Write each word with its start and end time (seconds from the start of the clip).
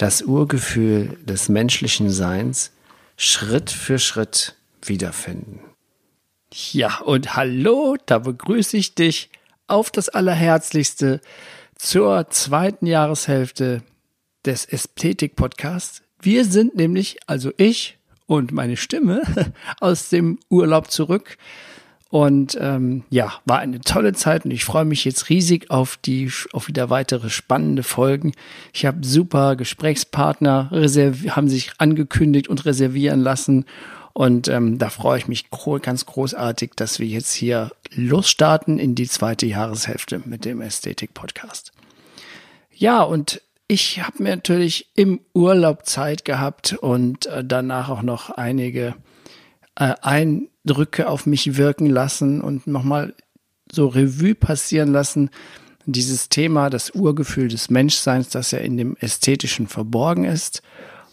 das 0.00 0.22
Urgefühl 0.22 1.18
des 1.24 1.50
menschlichen 1.50 2.08
Seins 2.08 2.72
Schritt 3.18 3.70
für 3.70 3.98
Schritt 3.98 4.56
wiederfinden. 4.82 5.60
Ja, 6.72 7.00
und 7.00 7.36
hallo, 7.36 7.98
da 8.06 8.18
begrüße 8.18 8.78
ich 8.78 8.94
dich 8.94 9.28
auf 9.66 9.90
das 9.90 10.08
Allerherzlichste 10.08 11.20
zur 11.76 12.30
zweiten 12.30 12.86
Jahreshälfte 12.86 13.82
des 14.46 14.64
Ästhetik-Podcasts. 14.64 16.02
Wir 16.18 16.46
sind 16.46 16.76
nämlich, 16.76 17.18
also 17.26 17.52
ich 17.58 17.98
und 18.24 18.52
meine 18.52 18.78
Stimme, 18.78 19.22
aus 19.80 20.08
dem 20.08 20.38
Urlaub 20.48 20.90
zurück. 20.90 21.36
Und 22.10 22.58
ähm, 22.60 23.04
ja, 23.08 23.34
war 23.44 23.60
eine 23.60 23.80
tolle 23.80 24.12
Zeit 24.14 24.44
und 24.44 24.50
ich 24.50 24.64
freue 24.64 24.84
mich 24.84 25.04
jetzt 25.04 25.28
riesig 25.28 25.70
auf 25.70 25.96
die 25.96 26.30
auf 26.52 26.66
wieder 26.66 26.90
weitere 26.90 27.30
spannende 27.30 27.84
Folgen. 27.84 28.32
Ich 28.72 28.84
habe 28.84 29.06
super 29.06 29.54
Gesprächspartner 29.54 30.70
haben 30.72 31.48
sich 31.48 31.72
angekündigt 31.78 32.48
und 32.48 32.64
reservieren 32.64 33.20
lassen 33.20 33.64
und 34.12 34.48
ähm, 34.48 34.78
da 34.78 34.90
freue 34.90 35.18
ich 35.18 35.28
mich 35.28 35.46
ganz 35.82 36.04
großartig, 36.04 36.72
dass 36.74 36.98
wir 36.98 37.06
jetzt 37.06 37.32
hier 37.32 37.70
losstarten 37.94 38.78
in 38.78 38.94
die 38.94 39.08
zweite 39.08 39.46
Jahreshälfte 39.46 40.20
mit 40.24 40.44
dem 40.44 40.60
Ästhetik 40.60 41.14
Podcast. 41.14 41.72
Ja, 42.72 43.02
und 43.02 43.40
ich 43.68 44.02
habe 44.02 44.22
mir 44.22 44.30
natürlich 44.30 44.90
im 44.96 45.20
Urlaub 45.32 45.86
Zeit 45.86 46.24
gehabt 46.24 46.72
und 46.72 47.26
äh, 47.26 47.44
danach 47.44 47.88
auch 47.88 48.02
noch 48.02 48.30
einige 48.30 48.96
äh, 49.76 49.94
Eindrücke 50.64 51.08
auf 51.08 51.26
mich 51.26 51.56
wirken 51.56 51.86
lassen 51.86 52.40
und 52.40 52.66
nochmal 52.66 53.14
so 53.70 53.86
Revue 53.86 54.34
passieren 54.34 54.92
lassen. 54.92 55.30
Dieses 55.86 56.28
Thema, 56.28 56.70
das 56.70 56.90
Urgefühl 56.90 57.48
des 57.48 57.70
Menschseins, 57.70 58.28
das 58.28 58.50
ja 58.50 58.58
in 58.58 58.76
dem 58.76 58.96
Ästhetischen 59.00 59.66
verborgen 59.66 60.24
ist. 60.24 60.62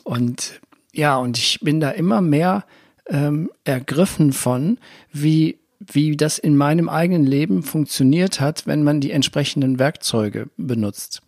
Und 0.04 0.60
ja, 0.94 1.18
und 1.18 1.38
ich 1.38 1.60
bin 1.62 1.80
da 1.80 1.92
immer 1.92 2.22
mehr 2.22 2.66
ähm, 3.08 3.50
ergriffen 3.64 4.34
von, 4.34 4.78
wie, 5.12 5.60
wie 5.80 6.18
das 6.18 6.38
in 6.38 6.58
meinem 6.58 6.90
eigenen 6.90 7.26
Leben 7.26 7.64
funktioniert 7.64 8.42
hat, 8.42 8.68
wenn 8.68 8.84
man 8.84 9.00
die 9.00 9.12
entsprechenden 9.12 9.80
Werkzeuge 9.80 10.50
benutzt. 10.58 11.22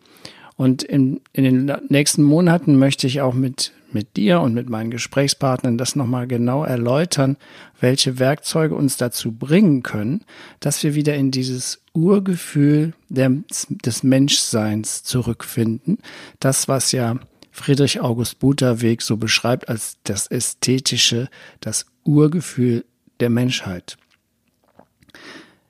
Und 0.60 0.82
in, 0.82 1.22
in 1.32 1.44
den 1.44 1.72
nächsten 1.88 2.22
Monaten 2.22 2.78
möchte 2.78 3.06
ich 3.06 3.22
auch 3.22 3.32
mit, 3.32 3.72
mit 3.92 4.18
dir 4.18 4.42
und 4.42 4.52
mit 4.52 4.68
meinen 4.68 4.90
Gesprächspartnern 4.90 5.78
das 5.78 5.96
nochmal 5.96 6.26
genau 6.26 6.64
erläutern, 6.64 7.38
welche 7.80 8.18
Werkzeuge 8.18 8.74
uns 8.74 8.98
dazu 8.98 9.32
bringen 9.32 9.82
können, 9.82 10.22
dass 10.60 10.82
wir 10.82 10.94
wieder 10.94 11.14
in 11.14 11.30
dieses 11.30 11.82
Urgefühl 11.94 12.92
der, 13.08 13.32
des 13.86 14.02
Menschseins 14.02 15.02
zurückfinden. 15.02 15.96
Das, 16.40 16.68
was 16.68 16.92
ja 16.92 17.16
Friedrich 17.50 18.02
August 18.02 18.38
Butterweg 18.38 19.00
so 19.00 19.16
beschreibt 19.16 19.70
als 19.70 19.96
das 20.04 20.26
ästhetische, 20.26 21.30
das 21.60 21.86
Urgefühl 22.04 22.84
der 23.18 23.30
Menschheit. 23.30 23.96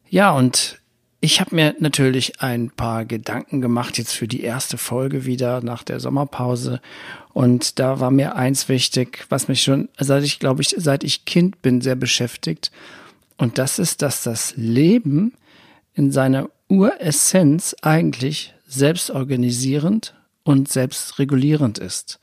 Ja, 0.08 0.32
und 0.32 0.79
ich 1.20 1.40
habe 1.40 1.54
mir 1.54 1.74
natürlich 1.78 2.40
ein 2.40 2.70
paar 2.70 3.04
Gedanken 3.04 3.60
gemacht 3.60 3.98
jetzt 3.98 4.14
für 4.14 4.26
die 4.26 4.42
erste 4.42 4.78
Folge 4.78 5.26
wieder 5.26 5.60
nach 5.60 5.82
der 5.82 6.00
Sommerpause. 6.00 6.80
Und 7.34 7.78
da 7.78 8.00
war 8.00 8.10
mir 8.10 8.36
eins 8.36 8.68
wichtig, 8.68 9.26
was 9.28 9.46
mich 9.46 9.62
schon, 9.62 9.90
seit 9.98 10.24
ich 10.24 10.38
glaube 10.38 10.62
ich, 10.62 10.74
seit 10.78 11.04
ich 11.04 11.26
Kind 11.26 11.60
bin, 11.60 11.82
sehr 11.82 11.94
beschäftigt. 11.94 12.70
Und 13.36 13.58
das 13.58 13.78
ist, 13.78 14.00
dass 14.00 14.22
das 14.22 14.54
Leben 14.56 15.34
in 15.94 16.10
seiner 16.10 16.48
Uressenz 16.68 17.76
eigentlich 17.82 18.54
selbstorganisierend 18.66 20.14
und 20.42 20.70
selbstregulierend 20.70 21.78
ist. 21.78 22.18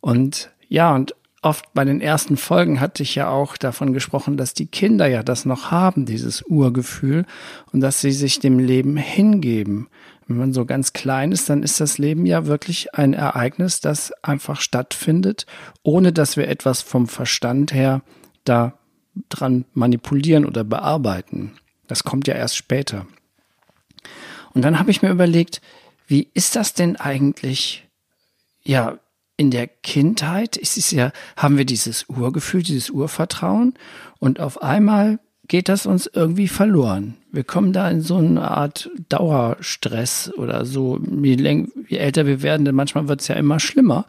Und 0.00 0.50
ja, 0.68 0.94
und 0.94 1.14
oft 1.44 1.72
bei 1.74 1.84
den 1.84 2.00
ersten 2.00 2.36
Folgen 2.36 2.80
hatte 2.80 3.02
ich 3.02 3.14
ja 3.14 3.28
auch 3.28 3.56
davon 3.56 3.92
gesprochen, 3.92 4.36
dass 4.36 4.54
die 4.54 4.66
Kinder 4.66 5.06
ja 5.06 5.22
das 5.22 5.44
noch 5.44 5.70
haben, 5.70 6.06
dieses 6.06 6.42
Urgefühl, 6.42 7.26
und 7.72 7.80
dass 7.80 8.00
sie 8.00 8.12
sich 8.12 8.38
dem 8.38 8.58
Leben 8.58 8.96
hingeben. 8.96 9.88
Wenn 10.26 10.38
man 10.38 10.52
so 10.54 10.64
ganz 10.64 10.94
klein 10.94 11.32
ist, 11.32 11.50
dann 11.50 11.62
ist 11.62 11.80
das 11.80 11.98
Leben 11.98 12.24
ja 12.24 12.46
wirklich 12.46 12.94
ein 12.94 13.12
Ereignis, 13.12 13.80
das 13.80 14.12
einfach 14.22 14.60
stattfindet, 14.60 15.44
ohne 15.82 16.12
dass 16.12 16.36
wir 16.38 16.48
etwas 16.48 16.80
vom 16.80 17.06
Verstand 17.08 17.74
her 17.74 18.00
da 18.44 18.72
dran 19.28 19.66
manipulieren 19.74 20.46
oder 20.46 20.64
bearbeiten. 20.64 21.52
Das 21.86 22.04
kommt 22.04 22.26
ja 22.26 22.34
erst 22.34 22.56
später. 22.56 23.06
Und 24.54 24.62
dann 24.62 24.78
habe 24.78 24.90
ich 24.90 25.02
mir 25.02 25.10
überlegt, 25.10 25.60
wie 26.06 26.28
ist 26.32 26.56
das 26.56 26.72
denn 26.72 26.96
eigentlich, 26.96 27.86
ja, 28.62 28.98
in 29.36 29.50
der 29.50 29.66
Kindheit 29.66 30.56
ist 30.56 30.76
es 30.76 30.90
ja, 30.90 31.12
haben 31.36 31.58
wir 31.58 31.64
dieses 31.64 32.08
Urgefühl, 32.08 32.62
dieses 32.62 32.90
Urvertrauen 32.90 33.74
und 34.18 34.40
auf 34.40 34.62
einmal 34.62 35.18
geht 35.48 35.68
das 35.68 35.86
uns 35.86 36.08
irgendwie 36.12 36.48
verloren. 36.48 37.16
Wir 37.30 37.44
kommen 37.44 37.72
da 37.72 37.90
in 37.90 38.00
so 38.00 38.16
eine 38.16 38.50
Art 38.50 38.90
Dauerstress 39.08 40.32
oder 40.36 40.64
so. 40.64 40.98
Je, 41.22 41.66
je 41.88 41.98
älter 41.98 42.26
wir 42.26 42.42
werden, 42.42 42.64
denn 42.64 42.74
manchmal 42.74 43.08
wird 43.08 43.20
es 43.20 43.28
ja 43.28 43.34
immer 43.34 43.60
schlimmer. 43.60 44.06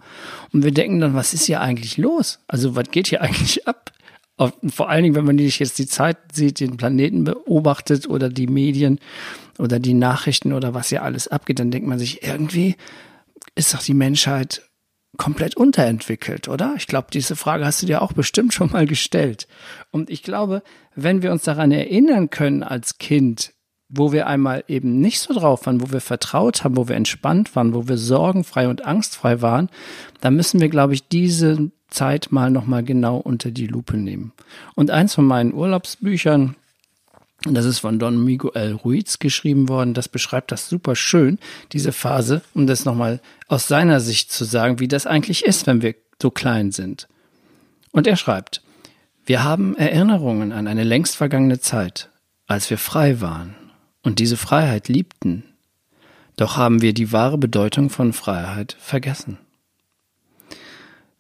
Und 0.54 0.64
wir 0.64 0.72
denken 0.72 1.02
dann, 1.02 1.14
was 1.14 1.34
ist 1.34 1.46
hier 1.46 1.60
eigentlich 1.60 1.98
los? 1.98 2.40
Also 2.48 2.76
was 2.76 2.90
geht 2.92 3.08
hier 3.08 3.22
eigentlich 3.22 3.68
ab? 3.68 3.92
Auf, 4.38 4.54
vor 4.68 4.90
allen 4.90 5.04
Dingen, 5.04 5.16
wenn 5.16 5.26
man 5.26 5.36
nicht 5.38 5.60
jetzt 5.60 5.80
die 5.80 5.88
Zeit 5.88 6.18
sieht, 6.34 6.60
den 6.60 6.78
Planeten 6.78 7.24
beobachtet 7.24 8.08
oder 8.08 8.30
die 8.30 8.48
Medien 8.48 9.00
oder 9.58 9.80
die 9.80 9.94
Nachrichten 9.94 10.54
oder 10.54 10.74
was 10.74 10.90
hier 10.90 11.04
alles 11.04 11.28
abgeht, 11.28 11.60
dann 11.60 11.72
denkt 11.72 11.88
man 11.88 12.00
sich, 12.00 12.24
irgendwie 12.24 12.76
ist 13.56 13.74
doch 13.74 13.82
die 13.82 13.94
Menschheit 13.94 14.62
komplett 15.18 15.56
unterentwickelt, 15.58 16.48
oder? 16.48 16.74
Ich 16.78 16.88
glaube, 16.88 17.08
diese 17.12 17.36
Frage 17.36 17.66
hast 17.66 17.82
du 17.82 17.86
dir 17.86 18.02
auch 18.02 18.14
bestimmt 18.14 18.54
schon 18.54 18.72
mal 18.72 18.86
gestellt. 18.86 19.48
Und 19.92 20.10
ich 20.10 20.24
glaube, 20.24 20.64
wenn 20.96 21.22
wir 21.22 21.32
uns 21.32 21.44
daran 21.44 21.72
erinnern 21.72 22.30
können 22.30 22.64
als 22.64 22.98
Kind, 22.98 23.54
wo 23.90 24.12
wir 24.12 24.28
einmal 24.28 24.64
eben 24.68 25.00
nicht 25.00 25.20
so 25.20 25.34
drauf 25.34 25.66
waren, 25.66 25.82
wo 25.82 25.92
wir 25.92 26.02
vertraut 26.02 26.64
haben, 26.64 26.76
wo 26.76 26.88
wir 26.88 26.96
entspannt 26.96 27.56
waren, 27.56 27.74
wo 27.74 27.88
wir 27.88 27.98
sorgenfrei 27.98 28.68
und 28.68 28.86
angstfrei 28.86 29.42
waren, 29.42 29.70
dann 30.22 30.36
müssen 30.36 30.60
wir, 30.60 30.70
glaube 30.70 30.94
ich, 30.94 31.08
diese 31.08 31.72
Zeit 31.90 32.32
mal 32.32 32.50
nochmal 32.50 32.84
genau 32.84 33.18
unter 33.18 33.52
die 33.52 33.68
Lupe 33.68 33.98
nehmen. 33.98 34.34
Und 34.76 34.92
eins 34.92 35.14
von 35.14 35.26
meinen 35.26 35.54
Urlaubsbüchern, 35.54 36.56
das 37.54 37.66
ist 37.66 37.80
von 37.80 38.00
Don 38.00 38.24
Miguel 38.24 38.72
Ruiz 38.84 39.20
geschrieben 39.20 39.70
worden. 39.70 39.94
Das 39.94 40.10
beschreibt 40.10 40.52
das 40.52 40.68
super 40.68 40.96
schön, 40.96 41.38
diese 41.74 41.92
Phase, 41.92 42.42
um 42.56 42.66
das 42.66 42.86
nochmal 42.86 43.22
aus 43.48 43.68
seiner 43.68 44.00
Sicht 44.00 44.32
zu 44.32 44.46
sagen, 44.46 44.80
wie 44.80 44.88
das 44.88 45.06
eigentlich 45.06 45.46
ist, 45.46 45.68
wenn 45.68 45.82
wir 45.84 45.96
so 46.20 46.32
klein 46.32 46.72
sind. 46.72 47.08
Und 47.92 48.08
er 48.08 48.16
schreibt, 48.16 48.62
wir 49.26 49.44
haben 49.44 49.76
Erinnerungen 49.76 50.52
an 50.52 50.68
eine 50.68 50.84
längst 50.84 51.16
vergangene 51.16 51.60
Zeit, 51.60 52.10
als 52.48 52.70
wir 52.70 52.78
frei 52.78 53.22
waren 53.22 53.56
und 54.02 54.20
diese 54.20 54.38
Freiheit 54.38 54.88
liebten. 54.88 55.44
Doch 56.38 56.58
haben 56.58 56.82
wir 56.82 56.94
die 56.94 57.12
wahre 57.12 57.38
Bedeutung 57.38 57.90
von 57.90 58.14
Freiheit 58.14 58.76
vergessen. 58.80 59.38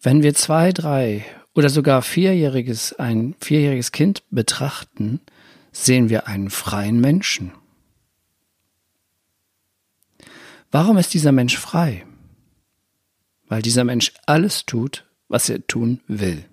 Wenn 0.01 0.23
wir 0.23 0.33
zwei, 0.35 0.71
drei 0.71 1.25
oder 1.53 1.69
sogar 1.69 2.01
vierjähriges, 2.01 2.93
ein 2.93 3.33
vierjähriges 3.39 3.91
Kind 3.91 4.23
betrachten, 4.29 5.21
sehen 5.75 6.09
wir 6.09 6.27
einen 6.27 6.49
freien 6.49 7.01
Menschen. 7.01 7.51
Warum 10.71 10.97
ist 10.97 11.13
dieser 11.13 11.33
Mensch 11.33 11.57
frei? 11.57 12.05
Weil 13.47 13.61
dieser 13.61 13.83
Mensch 13.83 14.13
alles 14.25 14.65
tut, 14.65 15.05
was 15.27 15.49
er 15.49 15.67
tun 15.67 16.01
will. 16.07 16.45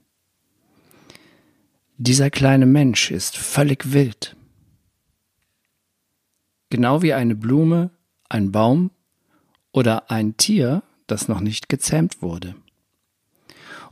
Dieser 1.98 2.30
kleine 2.30 2.66
Mensch 2.66 3.10
ist 3.10 3.36
völlig 3.36 3.92
wild. 3.92 4.36
Genau 6.70 7.02
wie 7.02 7.14
eine 7.14 7.36
Blume, 7.36 7.90
ein 8.28 8.50
Baum 8.50 8.90
oder 9.70 10.10
ein 10.10 10.36
Tier, 10.36 10.82
das 11.06 11.28
noch 11.28 11.40
nicht 11.40 11.68
gezähmt 11.68 12.22
wurde. 12.22 12.56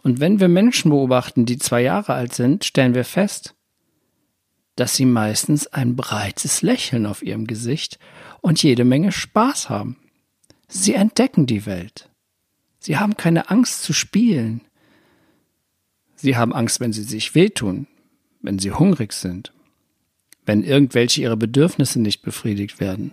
Und 0.03 0.19
wenn 0.19 0.41
wir 0.41 0.49
Menschen 0.49 0.91
beobachten, 0.91 1.47
die 1.47 1.59
zwei 1.59 1.83
Jahre 1.83 2.15
alt 2.15 2.35
sind, 2.35 2.65
stellen 2.65 2.95
wir 2.95 3.05
fest, 3.05 3.55
dass 4.81 4.97
sie 4.97 5.05
meistens 5.05 5.67
ein 5.67 5.95
breites 5.95 6.63
Lächeln 6.63 7.05
auf 7.05 7.23
ihrem 7.23 7.47
Gesicht 7.47 7.99
und 8.41 8.63
jede 8.63 8.85
Menge 8.85 9.13
Spaß 9.13 9.69
haben. 9.69 9.99
Sie 10.69 10.95
entdecken 10.95 11.45
die 11.45 11.67
Welt. 11.67 12.09
Sie 12.79 12.97
haben 12.97 13.15
keine 13.19 13.51
Angst 13.51 13.83
zu 13.83 13.93
spielen. 13.93 14.63
Sie 16.17 16.35
haben 16.35 16.55
Angst, 16.55 16.81
wenn 16.81 16.95
sie 16.95 17.03
sich 17.03 17.35
wehtun, 17.35 17.89
wenn 18.41 18.59
sie 18.59 18.73
hungrig 18.73 19.13
sind, 19.13 19.53
wenn 20.47 20.65
irgendwelche 20.65 21.21
ihrer 21.21 21.37
Bedürfnisse 21.37 22.01
nicht 22.01 22.23
befriedigt 22.23 22.81
werden. 22.81 23.13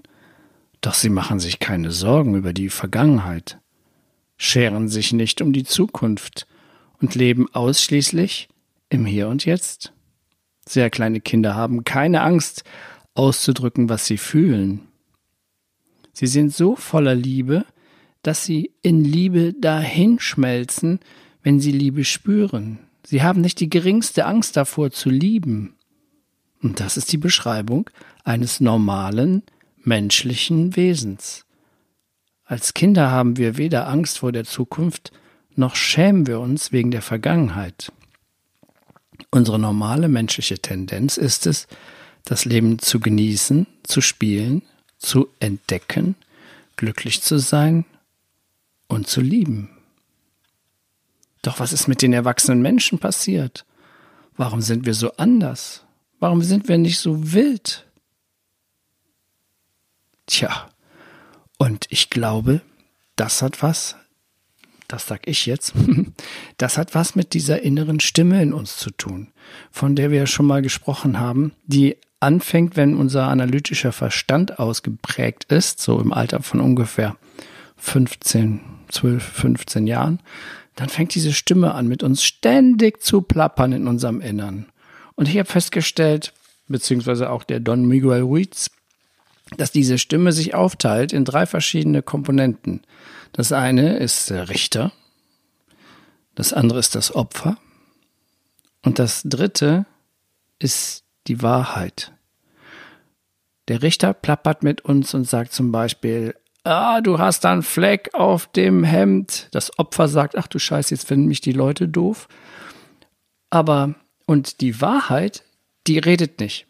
Doch 0.79 0.93
sie 0.93 1.09
machen 1.09 1.41
sich 1.41 1.59
keine 1.59 1.91
Sorgen 1.91 2.35
über 2.35 2.53
die 2.53 2.69
Vergangenheit, 2.69 3.59
scheren 4.37 4.87
sich 4.87 5.11
nicht 5.11 5.41
um 5.41 5.51
die 5.51 5.65
Zukunft 5.65 6.47
und 7.01 7.13
leben 7.13 7.53
ausschließlich 7.53 8.47
im 8.87 9.05
Hier 9.05 9.27
und 9.27 9.43
Jetzt. 9.43 9.91
Sehr 10.67 10.89
kleine 10.89 11.21
Kinder 11.21 11.55
haben 11.55 11.85
keine 11.85 12.21
Angst 12.21 12.65
auszudrücken, 13.13 13.87
was 13.87 14.05
sie 14.05 14.17
fühlen. 14.17 14.81
Sie 16.11 16.27
sind 16.27 16.53
so 16.53 16.75
voller 16.75 17.15
Liebe, 17.15 17.65
dass 18.21 18.43
sie 18.43 18.73
in 18.81 19.03
Liebe 19.03 19.53
dahinschmelzen, 19.53 20.99
wenn 21.41 21.61
sie 21.61 21.71
Liebe 21.71 22.03
spüren. 22.03 22.79
Sie 23.05 23.23
haben 23.23 23.39
nicht 23.39 23.61
die 23.61 23.69
geringste 23.69 24.25
Angst 24.25 24.57
davor 24.57 24.91
zu 24.91 25.09
lieben. 25.09 25.75
Und 26.61 26.81
das 26.81 26.97
ist 26.97 27.13
die 27.13 27.17
Beschreibung 27.17 27.89
eines 28.25 28.59
normalen 28.59 29.43
menschlichen 29.83 30.75
Wesens. 30.75 31.45
Als 32.43 32.73
Kinder 32.73 33.09
haben 33.09 33.37
wir 33.37 33.57
weder 33.57 33.87
Angst 33.87 34.19
vor 34.19 34.33
der 34.33 34.43
Zukunft, 34.43 35.13
noch 35.55 35.75
schämen 35.75 36.27
wir 36.27 36.41
uns 36.41 36.73
wegen 36.73 36.91
der 36.91 37.01
Vergangenheit. 37.01 37.93
Unsere 39.31 39.59
normale 39.59 40.07
menschliche 40.07 40.59
Tendenz 40.59 41.17
ist 41.17 41.47
es, 41.47 41.67
das 42.23 42.45
Leben 42.45 42.79
zu 42.79 42.99
genießen, 42.99 43.67
zu 43.83 44.01
spielen, 44.01 44.61
zu 44.97 45.29
entdecken, 45.39 46.15
glücklich 46.75 47.21
zu 47.21 47.39
sein 47.39 47.85
und 48.87 49.07
zu 49.07 49.21
lieben. 49.21 49.69
Doch 51.41 51.59
was 51.59 51.73
ist 51.73 51.87
mit 51.87 52.01
den 52.01 52.13
erwachsenen 52.13 52.61
Menschen 52.61 52.99
passiert? 52.99 53.65
Warum 54.35 54.61
sind 54.61 54.85
wir 54.85 54.93
so 54.93 55.11
anders? 55.13 55.83
Warum 56.19 56.41
sind 56.41 56.67
wir 56.67 56.77
nicht 56.77 56.99
so 56.99 57.33
wild? 57.33 57.85
Tja, 60.25 60.69
und 61.57 61.85
ich 61.89 62.09
glaube, 62.09 62.61
das 63.15 63.41
hat 63.41 63.63
was, 63.63 63.95
das 64.87 65.07
sag 65.07 65.27
ich 65.27 65.45
jetzt, 65.45 65.73
das 66.57 66.77
hat 66.77 66.95
was 66.95 67.15
mit 67.15 67.33
dieser 67.33 67.61
inneren 67.61 67.99
Stimme 67.99 68.41
in 68.41 68.53
uns 68.53 68.77
zu 68.77 68.91
tun, 68.91 69.27
von 69.71 69.95
der 69.95 70.11
wir 70.11 70.27
schon 70.27 70.45
mal 70.45 70.61
gesprochen 70.61 71.19
haben, 71.19 71.51
die 71.65 71.97
anfängt, 72.19 72.75
wenn 72.75 72.95
unser 72.95 73.27
analytischer 73.27 73.91
Verstand 73.91 74.59
ausgeprägt 74.59 75.45
ist, 75.45 75.79
so 75.79 75.99
im 75.99 76.13
Alter 76.13 76.41
von 76.41 76.61
ungefähr 76.61 77.15
15, 77.77 78.61
12, 78.89 79.23
15 79.23 79.87
Jahren, 79.87 80.19
dann 80.75 80.89
fängt 80.89 81.13
diese 81.15 81.33
Stimme 81.33 81.73
an, 81.73 81.87
mit 81.87 82.03
uns 82.03 82.23
ständig 82.23 83.01
zu 83.01 83.21
plappern 83.21 83.73
in 83.73 83.87
unserem 83.87 84.21
Innern. 84.21 84.67
Und 85.15 85.27
ich 85.27 85.37
habe 85.37 85.49
festgestellt, 85.49 86.33
beziehungsweise 86.67 87.29
auch 87.29 87.43
der 87.43 87.59
Don 87.59 87.85
Miguel 87.85 88.21
Ruiz, 88.21 88.69
dass 89.55 89.71
diese 89.71 89.97
Stimme 89.97 90.31
sich 90.31 90.53
aufteilt 90.53 91.13
in 91.13 91.25
drei 91.25 91.45
verschiedene 91.45 92.01
Komponenten. 92.01 92.81
Das 93.31 93.51
eine 93.51 93.97
ist 93.97 94.29
der 94.29 94.49
Richter, 94.49 94.91
das 96.35 96.53
andere 96.53 96.79
ist 96.79 96.95
das 96.95 97.15
Opfer 97.15 97.57
und 98.83 98.99
das 98.99 99.23
dritte 99.23 99.85
ist 100.59 101.03
die 101.27 101.41
Wahrheit. 101.41 102.13
Der 103.67 103.81
Richter 103.81 104.13
plappert 104.13 104.63
mit 104.63 104.81
uns 104.81 105.13
und 105.13 105.25
sagt 105.25 105.51
zum 105.51 105.71
Beispiel, 105.71 106.35
ah, 106.63 107.01
du 107.01 107.19
hast 107.19 107.45
einen 107.45 107.63
Fleck 107.63 108.09
auf 108.13 108.47
dem 108.47 108.83
Hemd. 108.83 109.49
Das 109.51 109.77
Opfer 109.79 110.07
sagt, 110.07 110.37
ach 110.37 110.47
du 110.47 110.59
Scheiße, 110.59 110.93
jetzt 110.93 111.07
finden 111.07 111.27
mich 111.27 111.41
die 111.41 111.51
Leute 111.51 111.87
doof. 111.87 112.27
Aber, 113.49 113.95
und 114.25 114.61
die 114.61 114.79
Wahrheit, 114.81 115.43
die 115.87 115.99
redet 115.99 116.39
nicht. 116.39 116.67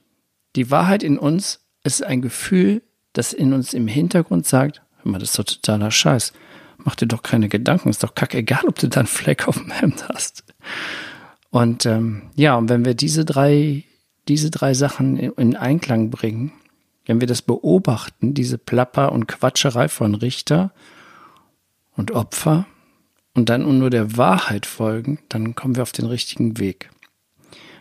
Die 0.55 0.71
Wahrheit 0.71 1.03
in 1.03 1.17
uns 1.17 1.66
ist 1.87 2.03
ein 2.03 2.21
Gefühl, 2.21 2.81
das 3.13 3.33
in 3.33 3.53
uns 3.53 3.73
im 3.73 3.87
Hintergrund 3.87 4.45
sagt, 4.45 4.81
hör 4.97 5.11
mal, 5.11 5.19
das 5.19 5.31
ist 5.31 5.39
doch 5.39 5.43
totaler 5.45 5.91
Scheiß. 5.91 6.33
Mach 6.77 6.95
dir 6.95 7.07
doch 7.07 7.23
keine 7.23 7.49
Gedanken, 7.49 7.89
ist 7.89 8.03
doch 8.03 8.15
kackegal, 8.15 8.65
ob 8.67 8.77
du 8.77 8.87
da 8.87 9.01
einen 9.01 9.07
Fleck 9.07 9.47
auf 9.47 9.57
dem 9.57 9.71
Hemd 9.71 10.07
hast. 10.09 10.43
Und 11.49 11.85
ähm, 11.85 12.23
ja, 12.35 12.55
und 12.55 12.69
wenn 12.69 12.85
wir 12.85 12.93
diese 12.93 13.25
drei, 13.25 13.83
diese 14.27 14.51
drei 14.51 14.73
Sachen 14.73 15.17
in, 15.17 15.31
in 15.33 15.55
Einklang 15.55 16.11
bringen, 16.11 16.51
wenn 17.05 17.19
wir 17.19 17.27
das 17.27 17.41
beobachten, 17.41 18.33
diese 18.33 18.57
Plapper 18.57 19.11
und 19.11 19.27
Quatscherei 19.27 19.87
von 19.87 20.13
Richter 20.13 20.71
und 21.95 22.11
Opfer, 22.11 22.67
und 23.37 23.49
dann 23.49 23.77
nur 23.77 23.91
der 23.91 24.17
Wahrheit 24.17 24.65
folgen, 24.65 25.19
dann 25.29 25.53
kommen 25.53 25.75
wir 25.75 25.83
auf 25.83 25.91
den 25.91 26.07
richtigen 26.07 26.57
Weg. 26.57 26.89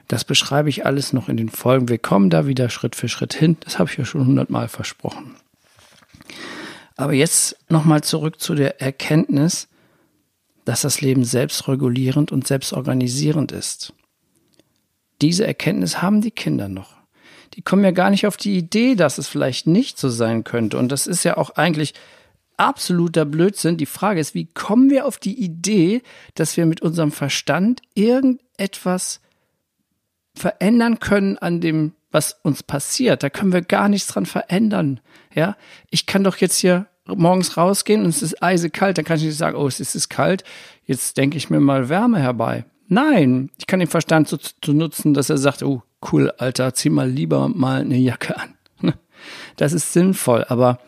Das 0.09 0.25
beschreibe 0.25 0.69
ich 0.69 0.87
alles 0.87 1.13
noch 1.13 1.29
in 1.29 1.37
den 1.37 1.49
Folgen. 1.49 1.89
Wir 1.89 1.99
kommen 1.99 2.31
da 2.31 2.47
wieder 2.47 2.71
Schritt 2.71 2.95
für 2.95 3.09
Schritt 3.09 3.35
hin. 3.35 3.57
Das 3.61 3.79
habe 3.79 3.91
ich 3.91 3.97
ja 3.97 4.05
schon 4.05 4.27
hundertmal 4.27 4.69
versprochen. 4.69 5.37
Aber 6.97 7.13
jetzt 7.13 7.57
nochmal 7.69 8.03
zurück 8.03 8.41
zu 8.41 8.55
der 8.55 8.81
Erkenntnis, 8.81 9.69
dass 10.65 10.81
das 10.81 11.01
Leben 11.01 11.25
selbstregulierend 11.25 12.33
und 12.33 12.47
selbstorganisierend 12.47 13.53
ist. 13.53 13.93
Diese 15.23 15.47
Erkenntnis 15.47 16.03
haben 16.03 16.21
die 16.21 16.31
Kinder 16.31 16.69
noch 16.69 16.97
die 17.57 17.63
kommen 17.63 17.85
ja 17.85 17.91
gar 17.91 18.11
nicht 18.11 18.27
auf 18.27 18.37
die 18.37 18.57
Idee, 18.57 18.95
dass 18.95 19.19
es 19.19 19.29
vielleicht 19.29 19.67
nicht 19.67 19.99
so 19.99 20.11
sein 20.11 20.45
könnte. 20.45 20.79
Und 20.79 20.93
das 20.93 21.07
ist 21.07 21.25
ja 21.25 21.39
auch 21.39 21.51
eigentlich 21.51 21.95
absoluter 22.59 23.25
Blödsinn. 23.25 23.79
Die 23.79 23.87
Frage 23.87 24.21
ist, 24.21 24.35
wie 24.35 24.47
kommen 24.47 24.91
wir 24.91 25.07
auf 25.07 25.19
die 25.19 25.43
Idee, 25.43 26.03
dass 26.35 26.57
wir 26.57 26.67
mit 26.67 26.83
unserem 26.83 27.13
Verstand 27.13 27.81
irgendetwas 27.95 29.21
verändern 30.37 31.01
können 31.01 31.39
an 31.39 31.61
dem, 31.61 31.95
was 32.11 32.39
uns 32.43 32.63
passiert? 32.63 33.23
Da 33.23 33.31
können 33.31 33.53
wir 33.53 33.63
gar 33.63 33.89
nichts 33.89 34.09
dran 34.09 34.27
verändern. 34.27 35.01
Ja, 35.35 35.57
ich 35.91 36.07
kann 36.07 36.25
doch 36.25 36.37
jetzt 36.37 36.59
hier 36.59 36.87
morgens 37.07 37.57
rausgehen 37.57 38.03
und 38.03 38.09
es 38.09 38.23
ist 38.23 38.43
eisekalt, 38.43 38.99
dann 38.99 39.05
kann 39.05 39.19
ich 39.19 39.25
nicht 39.25 39.37
sagen, 39.37 39.57
oh, 39.57 39.67
es 39.67 39.81
ist 39.81 40.09
kalt, 40.09 40.45
jetzt 40.85 41.17
denke 41.17 41.37
ich 41.37 41.51
mir 41.51 41.61
mal 41.61 41.89
Wärme 41.89 42.19
herbei. 42.19 42.65
Nein, 42.89 43.51
ich 43.59 43.67
kann 43.67 43.81
den 43.81 43.89
Verstand 43.89 44.29
so 44.29 44.37
zu 44.37 44.73
nutzen, 44.73 45.15
dass 45.15 45.31
er 45.31 45.39
sagt, 45.39 45.63
oh, 45.63 45.83
cool, 46.13 46.33
Alter, 46.39 46.75
zieh 46.75 46.91
mal 46.91 47.09
lieber 47.09 47.49
mal 47.49 47.81
eine 47.81 47.97
Jacke 47.97 48.37
an. 48.39 48.55
Das 49.57 49.73
ist 49.73 49.93
sinnvoll, 49.93 50.45
aber 50.49 50.79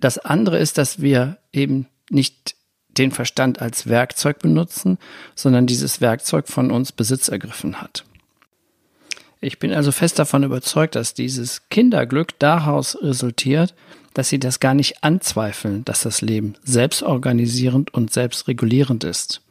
das 0.00 0.18
andere 0.18 0.58
ist, 0.58 0.76
dass 0.76 1.00
wir 1.00 1.38
eben 1.52 1.86
nicht 2.10 2.56
den 2.88 3.10
Verstand 3.10 3.62
als 3.62 3.88
Werkzeug 3.88 4.40
benutzen, 4.40 4.98
sondern 5.34 5.66
dieses 5.66 6.00
Werkzeug 6.00 6.48
von 6.48 6.70
uns 6.70 6.92
Besitz 6.92 7.28
ergriffen 7.28 7.80
hat. 7.80 8.04
Ich 9.44 9.58
bin 9.58 9.74
also 9.74 9.92
fest 9.92 10.18
davon 10.18 10.42
überzeugt, 10.42 10.94
dass 10.94 11.12
dieses 11.12 11.68
Kinderglück 11.68 12.38
daraus 12.38 12.96
resultiert, 13.02 13.74
dass 14.14 14.30
sie 14.30 14.38
das 14.38 14.58
gar 14.58 14.72
nicht 14.72 15.04
anzweifeln, 15.04 15.84
dass 15.84 16.02
das 16.02 16.22
Leben 16.22 16.54
selbstorganisierend 16.64 17.92
und 17.92 18.12
selbstregulierend 18.12 19.04
ist. 19.04 19.42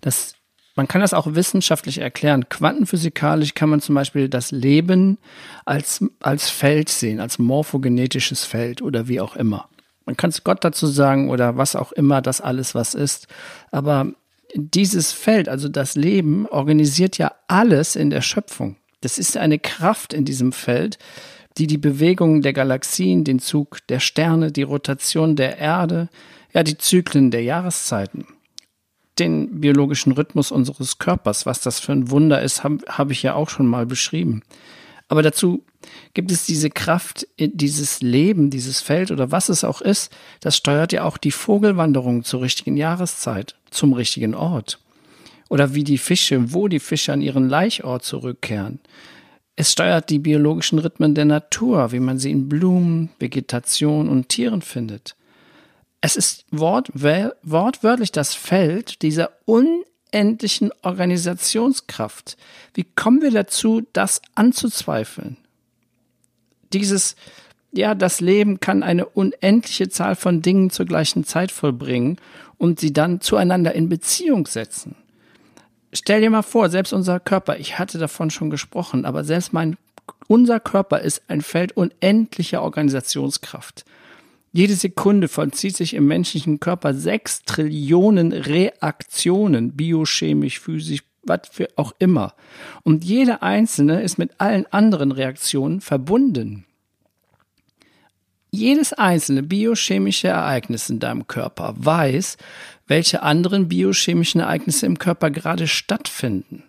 Das 0.00 0.36
man 0.76 0.88
kann 0.88 1.00
das 1.00 1.14
auch 1.14 1.34
wissenschaftlich 1.34 1.98
erklären. 1.98 2.48
Quantenphysikalisch 2.48 3.54
kann 3.54 3.70
man 3.70 3.80
zum 3.80 3.94
Beispiel 3.94 4.28
das 4.28 4.50
Leben 4.50 5.18
als, 5.64 6.04
als 6.20 6.50
Feld 6.50 6.88
sehen, 6.88 7.20
als 7.20 7.38
morphogenetisches 7.38 8.44
Feld 8.44 8.82
oder 8.82 9.06
wie 9.06 9.20
auch 9.20 9.36
immer. 9.36 9.68
Man 10.04 10.16
kann 10.16 10.30
es 10.30 10.42
Gott 10.42 10.64
dazu 10.64 10.88
sagen 10.88 11.30
oder 11.30 11.56
was 11.56 11.76
auch 11.76 11.92
immer 11.92 12.22
das 12.22 12.40
alles 12.40 12.74
was 12.74 12.94
ist. 12.94 13.28
Aber 13.70 14.12
dieses 14.54 15.12
Feld, 15.12 15.48
also 15.48 15.68
das 15.68 15.94
Leben, 15.94 16.46
organisiert 16.48 17.18
ja 17.18 17.32
alles 17.46 17.94
in 17.94 18.10
der 18.10 18.20
Schöpfung. 18.20 18.76
Das 19.04 19.18
ist 19.18 19.36
eine 19.36 19.58
Kraft 19.58 20.12
in 20.12 20.24
diesem 20.24 20.52
Feld, 20.52 20.98
die 21.58 21.66
die 21.66 21.78
Bewegungen 21.78 22.42
der 22.42 22.52
Galaxien, 22.52 23.24
den 23.24 23.38
Zug 23.38 23.78
der 23.88 24.00
Sterne, 24.00 24.50
die 24.50 24.62
Rotation 24.62 25.36
der 25.36 25.58
Erde, 25.58 26.08
ja, 26.52 26.62
die 26.62 26.78
Zyklen 26.78 27.30
der 27.30 27.42
Jahreszeiten 27.42 28.26
den 29.18 29.60
biologischen 29.60 30.12
Rhythmus 30.12 30.50
unseres 30.50 30.98
Körpers. 30.98 31.46
Was 31.46 31.60
das 31.60 31.80
für 31.80 31.92
ein 31.92 32.10
Wunder 32.10 32.42
ist, 32.42 32.64
habe 32.64 32.78
hab 32.88 33.10
ich 33.10 33.22
ja 33.22 33.34
auch 33.34 33.48
schon 33.48 33.66
mal 33.66 33.86
beschrieben. 33.86 34.42
Aber 35.08 35.22
dazu 35.22 35.64
gibt 36.14 36.32
es 36.32 36.46
diese 36.46 36.70
Kraft, 36.70 37.26
dieses 37.38 38.00
Leben, 38.00 38.50
dieses 38.50 38.80
Feld 38.80 39.10
oder 39.10 39.30
was 39.30 39.50
es 39.50 39.62
auch 39.62 39.80
ist, 39.80 40.10
das 40.40 40.56
steuert 40.56 40.92
ja 40.92 41.04
auch 41.04 41.18
die 41.18 41.30
Vogelwanderung 41.30 42.24
zur 42.24 42.40
richtigen 42.40 42.76
Jahreszeit, 42.76 43.54
zum 43.70 43.92
richtigen 43.92 44.34
Ort. 44.34 44.80
Oder 45.54 45.72
wie 45.72 45.84
die 45.84 45.98
Fische, 45.98 46.52
wo 46.52 46.66
die 46.66 46.80
Fische 46.80 47.12
an 47.12 47.20
ihren 47.20 47.48
Laichort 47.48 48.02
zurückkehren. 48.04 48.80
Es 49.54 49.70
steuert 49.70 50.10
die 50.10 50.18
biologischen 50.18 50.80
Rhythmen 50.80 51.14
der 51.14 51.26
Natur, 51.26 51.92
wie 51.92 52.00
man 52.00 52.18
sie 52.18 52.32
in 52.32 52.48
Blumen, 52.48 53.10
Vegetation 53.20 54.08
und 54.08 54.28
Tieren 54.28 54.62
findet. 54.62 55.14
Es 56.00 56.16
ist 56.16 56.44
wortwörtlich 56.50 58.10
das 58.10 58.34
Feld 58.34 59.02
dieser 59.02 59.30
unendlichen 59.44 60.72
Organisationskraft. 60.82 62.36
Wie 62.74 62.86
kommen 62.96 63.22
wir 63.22 63.30
dazu, 63.30 63.82
das 63.92 64.22
anzuzweifeln? 64.34 65.36
Dieses, 66.72 67.14
ja, 67.70 67.94
das 67.94 68.20
Leben 68.20 68.58
kann 68.58 68.82
eine 68.82 69.06
unendliche 69.06 69.88
Zahl 69.88 70.16
von 70.16 70.42
Dingen 70.42 70.70
zur 70.70 70.86
gleichen 70.86 71.22
Zeit 71.22 71.52
vollbringen 71.52 72.16
und 72.58 72.80
sie 72.80 72.92
dann 72.92 73.20
zueinander 73.20 73.72
in 73.76 73.88
Beziehung 73.88 74.48
setzen. 74.48 74.96
Stell 75.96 76.20
dir 76.20 76.30
mal 76.30 76.42
vor, 76.42 76.68
selbst 76.70 76.92
unser 76.92 77.20
Körper, 77.20 77.58
ich 77.58 77.78
hatte 77.78 77.98
davon 77.98 78.30
schon 78.30 78.50
gesprochen, 78.50 79.04
aber 79.04 79.22
selbst 79.22 79.52
mein, 79.52 79.76
unser 80.26 80.58
Körper 80.58 80.98
ist 80.98 81.22
ein 81.28 81.40
Feld 81.40 81.76
unendlicher 81.76 82.62
Organisationskraft. 82.62 83.84
Jede 84.52 84.74
Sekunde 84.74 85.28
vollzieht 85.28 85.76
sich 85.76 85.94
im 85.94 86.06
menschlichen 86.06 86.58
Körper 86.58 86.94
sechs 86.94 87.42
Trillionen 87.42 88.32
Reaktionen, 88.32 89.72
biochemisch, 89.76 90.58
physisch, 90.60 91.04
was 91.22 91.48
für 91.50 91.68
auch 91.76 91.92
immer. 92.00 92.34
Und 92.82 93.04
jede 93.04 93.42
einzelne 93.42 94.02
ist 94.02 94.18
mit 94.18 94.40
allen 94.40 94.66
anderen 94.66 95.12
Reaktionen 95.12 95.80
verbunden. 95.80 96.66
Jedes 98.54 98.92
einzelne 98.92 99.42
biochemische 99.42 100.28
Ereignis 100.28 100.88
in 100.88 101.00
deinem 101.00 101.26
Körper 101.26 101.74
weiß, 101.76 102.36
welche 102.86 103.24
anderen 103.24 103.68
biochemischen 103.68 104.40
Ereignisse 104.40 104.86
im 104.86 104.98
Körper 104.98 105.32
gerade 105.32 105.66
stattfinden. 105.66 106.62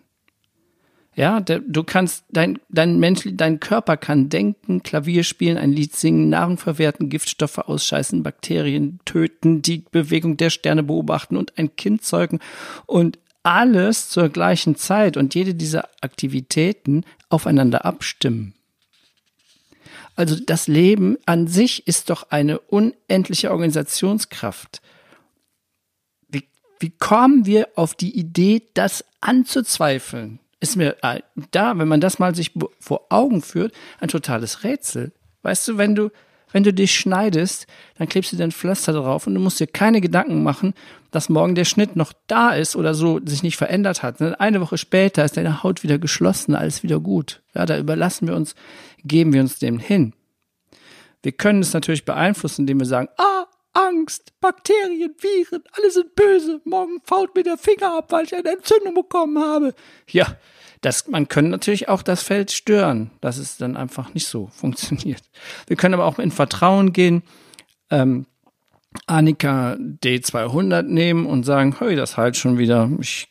Ja, 1.14 1.38
du 1.40 1.84
kannst, 1.84 2.24
dein, 2.28 2.58
dein 2.68 2.98
Mensch, 2.98 3.22
dein 3.24 3.60
Körper 3.60 3.96
kann 3.96 4.28
denken, 4.28 4.82
Klavier 4.82 5.22
spielen, 5.22 5.58
ein 5.58 5.72
Lied 5.72 5.94
singen, 5.94 6.28
Nahrung 6.28 6.58
verwerten, 6.58 7.08
Giftstoffe 7.08 7.58
ausscheißen, 7.58 8.24
Bakterien 8.24 8.98
töten, 9.04 9.62
die 9.62 9.84
Bewegung 9.90 10.36
der 10.36 10.50
Sterne 10.50 10.82
beobachten 10.82 11.36
und 11.36 11.56
ein 11.56 11.76
Kind 11.76 12.02
zeugen 12.02 12.40
und 12.86 13.20
alles 13.44 14.08
zur 14.08 14.28
gleichen 14.28 14.74
Zeit 14.74 15.16
und 15.16 15.36
jede 15.36 15.54
dieser 15.54 15.88
Aktivitäten 16.00 17.04
aufeinander 17.28 17.84
abstimmen. 17.84 18.55
Also 20.16 20.36
das 20.44 20.66
Leben 20.66 21.18
an 21.26 21.46
sich 21.46 21.86
ist 21.86 22.08
doch 22.08 22.30
eine 22.30 22.58
unendliche 22.58 23.50
Organisationskraft. 23.50 24.80
Wie, 26.28 26.48
wie 26.80 26.90
kommen 26.90 27.44
wir 27.44 27.68
auf 27.76 27.94
die 27.94 28.18
Idee, 28.18 28.62
das 28.72 29.04
anzuzweifeln? 29.20 30.40
Ist 30.58 30.76
mir 30.76 30.96
äh, 31.02 31.20
da, 31.50 31.78
wenn 31.78 31.86
man 31.86 32.00
das 32.00 32.18
mal 32.18 32.34
sich 32.34 32.52
vor 32.80 33.06
Augen 33.10 33.42
führt, 33.42 33.74
ein 34.00 34.08
totales 34.08 34.64
Rätsel. 34.64 35.12
Weißt 35.42 35.68
du, 35.68 35.76
wenn 35.76 35.94
du 35.94 36.10
wenn 36.52 36.62
du 36.62 36.72
dich 36.72 36.94
schneidest, 36.94 37.66
dann 37.98 38.08
klebst 38.08 38.32
du 38.32 38.36
den 38.36 38.52
Pflaster 38.52 38.92
drauf 38.92 39.26
und 39.26 39.34
du 39.34 39.40
musst 39.40 39.60
dir 39.60 39.66
keine 39.66 40.00
Gedanken 40.00 40.42
machen, 40.42 40.74
dass 41.10 41.28
morgen 41.28 41.54
der 41.54 41.64
Schnitt 41.64 41.96
noch 41.96 42.12
da 42.26 42.52
ist 42.54 42.76
oder 42.76 42.94
so 42.94 43.20
sich 43.24 43.42
nicht 43.42 43.56
verändert 43.56 44.02
hat. 44.02 44.20
Eine 44.20 44.60
Woche 44.60 44.78
später 44.78 45.24
ist 45.24 45.36
deine 45.36 45.62
Haut 45.62 45.82
wieder 45.82 45.98
geschlossen, 45.98 46.54
alles 46.54 46.82
wieder 46.82 47.00
gut. 47.00 47.42
Ja, 47.54 47.66
da 47.66 47.78
überlassen 47.78 48.28
wir 48.28 48.34
uns, 48.34 48.54
geben 49.04 49.32
wir 49.32 49.40
uns 49.40 49.58
dem 49.58 49.78
hin. 49.78 50.12
Wir 51.22 51.32
können 51.32 51.60
es 51.60 51.72
natürlich 51.72 52.04
beeinflussen, 52.04 52.62
indem 52.62 52.78
wir 52.78 52.86
sagen, 52.86 53.08
ah, 53.16 53.46
Angst, 53.72 54.32
Bakterien, 54.40 55.14
Viren, 55.18 55.62
alle 55.72 55.90
sind 55.90 56.14
böse. 56.14 56.60
Morgen 56.64 57.00
fault 57.04 57.34
mir 57.34 57.42
der 57.42 57.58
Finger 57.58 57.98
ab, 57.98 58.10
weil 58.10 58.24
ich 58.24 58.34
eine 58.34 58.52
Entzündung 58.52 58.94
bekommen 58.94 59.38
habe. 59.38 59.74
Ja, 60.08 60.36
das, 60.80 61.08
man 61.08 61.28
kann 61.28 61.50
natürlich 61.50 61.88
auch 61.88 62.02
das 62.02 62.22
Feld 62.22 62.50
stören, 62.50 63.10
dass 63.20 63.38
es 63.38 63.56
dann 63.56 63.76
einfach 63.76 64.14
nicht 64.14 64.26
so 64.26 64.46
funktioniert. 64.52 65.22
Wir 65.66 65.76
können 65.76 65.94
aber 65.94 66.06
auch 66.06 66.18
in 66.18 66.30
Vertrauen 66.30 66.92
gehen, 66.92 67.22
ähm, 67.90 68.26
Annika 69.06 69.76
D200 69.78 70.82
nehmen 70.82 71.26
und 71.26 71.44
sagen, 71.44 71.76
hey, 71.78 71.96
das 71.96 72.16
halt 72.16 72.36
schon 72.36 72.58
wieder, 72.58 72.90
ich 73.00 73.28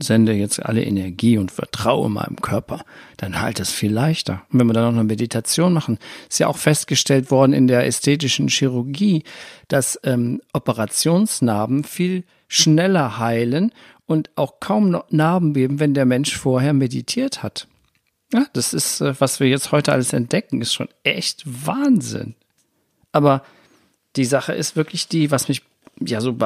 sende 0.00 0.32
jetzt 0.32 0.64
alle 0.64 0.84
Energie 0.84 1.38
und 1.38 1.50
vertraue 1.50 2.08
meinem 2.08 2.36
Körper, 2.36 2.84
dann 3.16 3.40
halt 3.40 3.60
es 3.60 3.72
viel 3.72 3.92
leichter. 3.92 4.42
Und 4.52 4.60
wenn 4.60 4.66
wir 4.68 4.74
dann 4.74 4.84
auch 4.84 4.98
eine 4.98 5.04
Meditation 5.04 5.72
machen, 5.72 5.98
ist 6.28 6.38
ja 6.38 6.46
auch 6.46 6.56
festgestellt 6.56 7.30
worden 7.30 7.52
in 7.52 7.66
der 7.66 7.86
ästhetischen 7.86 8.48
Chirurgie, 8.48 9.24
dass 9.68 9.98
ähm, 10.04 10.40
Operationsnarben 10.52 11.84
viel 11.84 12.24
schneller 12.48 13.18
heilen 13.18 13.72
und 14.10 14.28
auch 14.34 14.58
kaum 14.58 15.00
Narben 15.10 15.54
geben, 15.54 15.78
wenn 15.78 15.94
der 15.94 16.04
Mensch 16.04 16.36
vorher 16.36 16.72
meditiert 16.72 17.44
hat. 17.44 17.68
Ja, 18.32 18.44
das 18.54 18.74
ist, 18.74 19.00
äh, 19.00 19.14
was 19.20 19.38
wir 19.38 19.46
jetzt 19.46 19.70
heute 19.70 19.92
alles 19.92 20.12
entdecken, 20.12 20.60
ist 20.60 20.74
schon 20.74 20.88
echt 21.04 21.44
Wahnsinn. 21.46 22.34
Aber 23.12 23.44
die 24.16 24.24
Sache 24.24 24.52
ist 24.52 24.74
wirklich 24.74 25.06
die, 25.06 25.30
was 25.30 25.46
mich 25.46 25.62
ja 26.00 26.20
so 26.20 26.36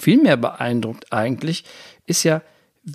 viel 0.00 0.22
mehr 0.22 0.38
beeindruckt 0.38 1.12
eigentlich, 1.12 1.64
ist 2.06 2.22
ja, 2.22 2.40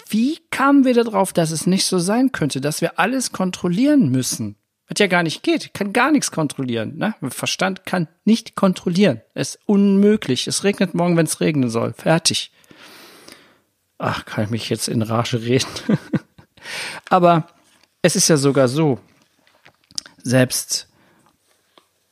wie 0.10 0.40
kamen 0.50 0.86
wir 0.86 0.96
darauf, 0.96 1.32
dass 1.32 1.52
es 1.52 1.68
nicht 1.68 1.86
so 1.86 2.00
sein 2.00 2.32
könnte, 2.32 2.62
dass 2.62 2.82
wir 2.82 2.98
alles 2.98 3.32
kontrollieren 3.32 4.10
müssen? 4.10 4.56
Was 4.88 4.98
ja 4.98 5.06
gar 5.06 5.22
nicht 5.22 5.44
geht, 5.44 5.76
kann 5.76 5.94
gar 5.94 6.12
nichts 6.12 6.32
kontrollieren. 6.32 6.98
Ne? 6.98 7.14
Verstand 7.30 7.86
kann 7.86 8.08
nicht 8.24 8.56
kontrollieren. 8.56 9.22
Es 9.36 9.56
ist 9.56 9.60
unmöglich. 9.68 10.48
Es 10.48 10.64
regnet 10.64 10.96
morgen, 10.96 11.16
wenn 11.16 11.28
es 11.28 11.42
regnen 11.42 11.70
soll. 11.70 11.94
Fertig. 11.94 12.52
Ach, 13.98 14.26
kann 14.26 14.46
ich 14.46 14.50
mich 14.50 14.70
jetzt 14.70 14.88
in 14.88 15.02
Rage 15.02 15.42
reden? 15.42 15.68
Aber 17.10 17.48
es 18.02 18.16
ist 18.16 18.28
ja 18.28 18.38
sogar 18.38 18.68
so, 18.68 19.00
selbst 20.24 20.88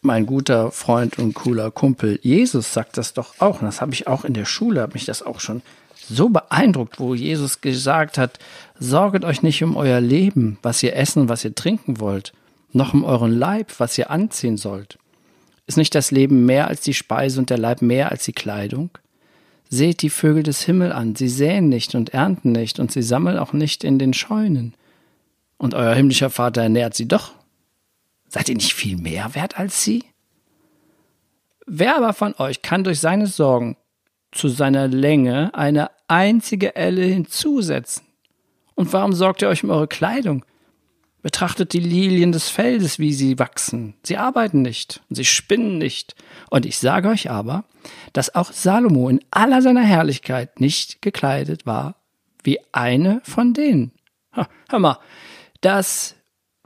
mein 0.02 0.26
guter 0.26 0.72
Freund 0.72 1.18
und 1.18 1.34
cooler 1.34 1.72
Kumpel 1.72 2.20
Jesus 2.22 2.74
sagt 2.74 2.98
das 2.98 3.14
doch 3.14 3.36
auch. 3.40 3.62
Und 3.62 3.66
das 3.66 3.82
habe 3.82 3.94
ich 3.94 4.08
auch 4.08 4.26
in 4.26 4.34
der 4.34 4.46
Schule, 4.46 4.82
habe 4.82 4.94
mich 4.94 5.06
das 5.06 5.24
auch 5.24 5.40
schon 5.40 5.62
so 6.10 6.30
beeindruckt, 6.30 7.00
wo 7.00 7.16
Jesus 7.16 7.62
gesagt 7.62 8.18
hat, 8.18 8.40
sorget 8.78 9.24
euch 9.24 9.42
nicht 9.42 9.64
um 9.64 9.78
euer 9.78 10.02
Leben, 10.02 10.58
was 10.62 10.84
ihr 10.84 10.96
essen, 10.96 11.30
was 11.30 11.46
ihr 11.46 11.56
trinken 11.56 12.00
wollt, 12.00 12.34
noch 12.74 12.94
um 12.94 13.06
euren 13.06 13.32
Leib, 13.32 13.72
was 13.78 13.98
ihr 13.98 14.10
anziehen 14.10 14.58
sollt. 14.58 14.98
Ist 15.66 15.78
nicht 15.78 15.96
das 15.96 16.12
Leben 16.12 16.46
mehr 16.46 16.68
als 16.68 16.82
die 16.82 16.94
Speise 16.94 17.40
und 17.40 17.50
der 17.50 17.58
Leib 17.58 17.82
mehr 17.82 18.12
als 18.12 18.26
die 18.26 18.34
Kleidung? 18.34 18.90
Seht 19.74 20.04
die 20.04 20.12
Vögel 20.12 20.44
des 20.44 20.62
Himmels 20.62 20.94
an, 20.94 21.16
sie 21.16 21.28
säen 21.28 21.68
nicht 21.68 21.96
und 21.96 22.10
ernten 22.10 22.52
nicht, 22.52 22.78
und 22.78 22.92
sie 22.92 23.02
sammeln 23.02 23.40
auch 23.40 23.54
nicht 23.54 23.84
in 23.84 23.98
den 23.98 24.14
Scheunen. 24.14 24.76
Und 25.58 25.74
euer 25.74 25.96
himmlischer 25.96 26.30
Vater 26.30 26.62
ernährt 26.62 26.94
sie 26.94 27.08
doch. 27.08 27.32
Seid 28.28 28.50
ihr 28.50 28.56
nicht 28.56 28.76
viel 28.76 28.98
mehr 28.98 29.34
wert 29.34 29.58
als 29.58 29.84
sie? 29.84 30.04
Wer 31.66 31.98
aber 31.98 32.14
von 32.14 32.36
euch 32.38 32.62
kann 32.62 32.84
durch 32.84 33.00
seine 33.00 33.26
Sorgen 33.26 33.76
zu 34.32 34.48
seiner 34.48 34.88
Länge 34.88 35.50
eine 35.56 35.90
einzige 36.08 36.76
Elle 36.76 37.06
hinzusetzen? 37.06 38.04
Und 38.76 38.94
warum 38.94 39.14
sorgt 39.14 39.42
ihr 39.42 39.48
euch 39.48 39.64
um 39.64 39.72
eure 39.72 39.88
Kleidung? 39.88 40.46
Betrachtet 41.24 41.74
die 41.74 41.80
Lilien 41.80 42.32
des 42.34 42.50
Feldes, 42.50 43.00
wie 43.00 43.14
sie 43.14 43.40
wachsen. 43.40 43.96
Sie 44.04 44.18
arbeiten 44.18 44.62
nicht 44.62 45.02
und 45.10 45.16
sie 45.16 45.26
spinnen 45.26 45.78
nicht. 45.78 46.16
Und 46.50 46.66
ich 46.66 46.78
sage 46.78 47.08
euch 47.08 47.32
aber, 47.32 47.64
dass 48.12 48.36
auch 48.36 48.52
Salomo 48.52 49.10
in 49.10 49.22
aller 49.32 49.62
seiner 49.62 49.84
Herrlichkeit 49.84 50.60
nicht 50.60 51.02
gekleidet 51.02 51.66
war 51.66 51.96
wie 52.44 52.60
eine 52.74 53.22
von 53.24 53.54
denen. 53.54 53.94
hör 54.70 54.80
mal, 54.80 55.00
das 55.62 56.16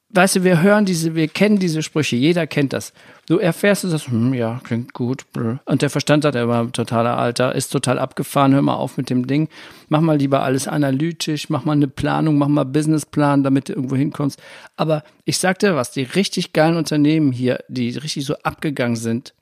weißt 0.10 0.38
du, 0.38 0.44
wir 0.44 0.62
hören 0.62 0.86
diese, 0.86 1.16
wir 1.16 1.28
kennen 1.28 1.60
diese 1.60 1.84
Sprüche, 1.84 2.16
jeder 2.16 2.48
kennt 2.48 2.74
das. 2.74 2.94
Du 3.28 3.38
erfährst 3.38 3.84
das, 3.84 4.08
hm, 4.08 4.34
ja, 4.34 4.62
klingt 4.64 4.94
gut. 4.94 5.26
Und 5.66 5.82
der 5.82 5.90
Verstand 5.90 6.24
sagt, 6.24 6.36
er 6.36 6.48
war 6.48 6.72
totaler 6.72 7.18
Alter, 7.18 7.54
ist 7.54 7.70
total 7.70 8.00
abgefahren, 8.00 8.54
hör 8.54 8.62
mal 8.62 8.76
auf 8.76 8.98
mit 8.98 9.10
dem 9.10 9.28
Ding. 9.28 9.50
Mach 9.90 10.02
mal 10.02 10.18
lieber 10.18 10.44
alles 10.44 10.68
analytisch, 10.68 11.50
mach 11.50 11.66
mal 11.66 11.74
eine 11.74 11.88
Planung, 11.88 12.38
mach 12.38 12.48
mal 12.48 12.64
Businessplan, 12.64 13.44
damit 13.44 13.70
du 13.70 13.74
irgendwo 13.74 13.96
hinkommst. 13.96 14.42
Aber 14.78 15.04
ich 15.26 15.38
sag 15.38 15.60
dir 15.60 15.76
was, 15.76 15.92
die 15.92 16.04
richtig 16.04 16.54
geilen 16.54 16.78
Unternehmen 16.78 17.32
hier, 17.32 17.60
die 17.68 17.90
richtig 17.90 18.26
so 18.26 18.36
abgegangen 18.44 18.96
sind, 18.96 19.34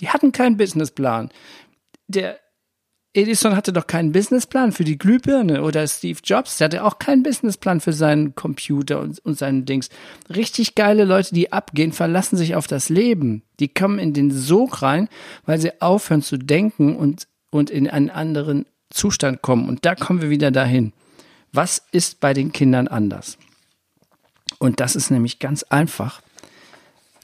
die 0.00 0.08
hatten 0.08 0.32
keinen 0.32 0.56
Businessplan. 0.56 1.30
Der, 2.08 2.38
Edison 3.16 3.56
hatte 3.56 3.72
doch 3.72 3.86
keinen 3.86 4.12
Businessplan 4.12 4.72
für 4.72 4.84
die 4.84 4.98
Glühbirne 4.98 5.62
oder 5.62 5.86
Steve 5.88 6.18
Jobs, 6.22 6.58
der 6.58 6.66
hatte 6.66 6.84
auch 6.84 6.98
keinen 6.98 7.22
Businessplan 7.22 7.80
für 7.80 7.92
seinen 7.92 8.34
Computer 8.34 9.00
und, 9.00 9.18
und 9.20 9.38
seinen 9.38 9.64
Dings. 9.64 9.88
Richtig 10.28 10.74
geile 10.74 11.04
Leute, 11.04 11.34
die 11.34 11.52
abgehen, 11.52 11.92
verlassen 11.92 12.36
sich 12.36 12.54
auf 12.54 12.66
das 12.66 12.90
Leben. 12.90 13.42
Die 13.58 13.68
kommen 13.68 13.98
in 13.98 14.12
den 14.12 14.30
Sog 14.30 14.82
rein, 14.82 15.08
weil 15.46 15.58
sie 15.58 15.80
aufhören 15.80 16.22
zu 16.22 16.36
denken 16.36 16.94
und, 16.94 17.26
und 17.50 17.70
in 17.70 17.88
einen 17.88 18.10
anderen 18.10 18.66
Zustand 18.90 19.40
kommen. 19.40 19.68
Und 19.68 19.86
da 19.86 19.94
kommen 19.94 20.20
wir 20.20 20.30
wieder 20.30 20.50
dahin. 20.50 20.92
Was 21.52 21.82
ist 21.92 22.20
bei 22.20 22.34
den 22.34 22.52
Kindern 22.52 22.86
anders? 22.86 23.38
Und 24.58 24.80
das 24.80 24.94
ist 24.94 25.10
nämlich 25.10 25.38
ganz 25.38 25.62
einfach, 25.64 26.20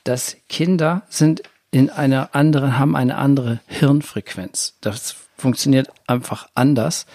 dass 0.05 0.37
Kinder 0.49 1.03
sind 1.09 1.43
in 1.73 1.91
einer 1.91 2.35
anderen, 2.35 2.79
haben 2.79 2.95
eine 2.95 3.17
andere 3.17 3.61
Hirnfrequenz. 3.67 4.76
Das 4.81 5.17
funktioniert 5.37 5.88
einfach 6.07 6.49
anders. 6.55 7.07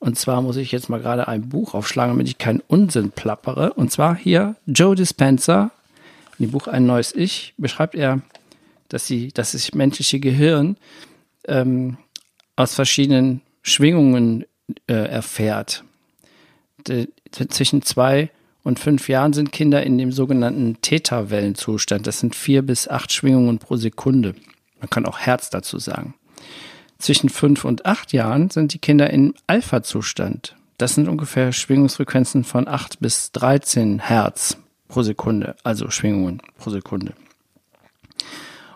Und 0.00 0.18
zwar 0.18 0.42
muss 0.42 0.56
ich 0.56 0.72
jetzt 0.72 0.88
mal 0.88 1.00
gerade 1.00 1.28
ein 1.28 1.48
Buch 1.48 1.74
aufschlagen, 1.74 2.12
damit 2.12 2.28
ich 2.28 2.36
keinen 2.36 2.60
Unsinn 2.66 3.12
plappere. 3.12 3.72
Und 3.72 3.92
zwar 3.92 4.16
hier 4.16 4.56
Joe 4.66 4.96
Dispenza, 4.96 5.70
in 6.38 6.46
dem 6.46 6.50
Buch 6.50 6.66
Ein 6.66 6.84
neues 6.84 7.14
Ich, 7.14 7.54
beschreibt 7.56 7.94
er, 7.94 8.20
dass, 8.88 9.06
sie, 9.06 9.28
dass 9.28 9.52
das 9.52 9.72
menschliche 9.72 10.18
Gehirn 10.18 10.76
ähm, 11.46 11.96
aus 12.56 12.74
verschiedenen 12.74 13.40
Schwingungen 13.62 14.44
äh, 14.88 14.94
erfährt. 14.94 15.84
De, 16.88 17.08
zwischen 17.30 17.82
zwei 17.82 18.30
und 18.62 18.78
fünf 18.78 19.08
Jahren 19.08 19.32
sind 19.32 19.52
Kinder 19.52 19.82
in 19.82 19.98
dem 19.98 20.12
sogenannten 20.12 20.80
Theta-Wellenzustand. 20.80 22.06
Das 22.06 22.20
sind 22.20 22.34
vier 22.34 22.62
bis 22.62 22.88
acht 22.88 23.12
Schwingungen 23.12 23.58
pro 23.58 23.76
Sekunde. 23.76 24.34
Man 24.80 24.90
kann 24.90 25.06
auch 25.06 25.18
Herz 25.18 25.50
dazu 25.50 25.78
sagen. 25.78 26.14
Zwischen 26.98 27.28
fünf 27.28 27.64
und 27.64 27.84
acht 27.84 28.12
Jahren 28.12 28.50
sind 28.50 28.72
die 28.74 28.78
Kinder 28.78 29.10
im 29.10 29.34
Alpha-Zustand. 29.48 30.56
Das 30.78 30.94
sind 30.94 31.08
ungefähr 31.08 31.52
Schwingungsfrequenzen 31.52 32.44
von 32.44 32.68
acht 32.68 33.00
bis 33.00 33.32
13 33.32 33.98
Hertz 33.98 34.56
pro 34.88 35.02
Sekunde, 35.02 35.56
also 35.64 35.90
Schwingungen 35.90 36.40
pro 36.58 36.70
Sekunde. 36.70 37.14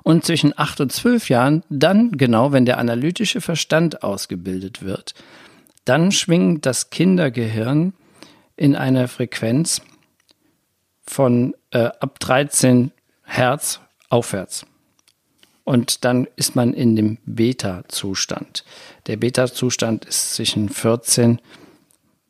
Und 0.03 0.25
zwischen 0.25 0.57
acht 0.57 0.81
und 0.81 0.93
zwölf 0.93 1.29
Jahren, 1.29 1.63
dann 1.69 2.13
genau, 2.13 2.53
wenn 2.53 2.65
der 2.65 2.79
analytische 2.79 3.41
Verstand 3.41 4.03
ausgebildet 4.05 4.83
wird, 4.83 5.15
dann 5.85 6.13
schwingt 6.13 6.65
das 6.65 6.91
Kindergehirn 6.91 7.93
in 8.57 8.75
einer 8.75 9.09
Frequenz 9.09 9.83
von 11.03 11.55
äh, 11.71 11.91
ab 12.01 12.19
13 12.21 12.93
Hertz 13.25 13.81
aufwärts. 14.09 14.67
Und 15.65 16.05
dann 16.05 16.29
ist 16.37 16.55
man 16.55 16.73
in 16.73 16.95
dem 16.95 17.19
Beta-Zustand. 17.27 18.65
Der 19.09 19.17
Beta-Zustand 19.17 20.05
ist 20.05 20.35
zwischen 20.35 20.69
14 20.69 21.41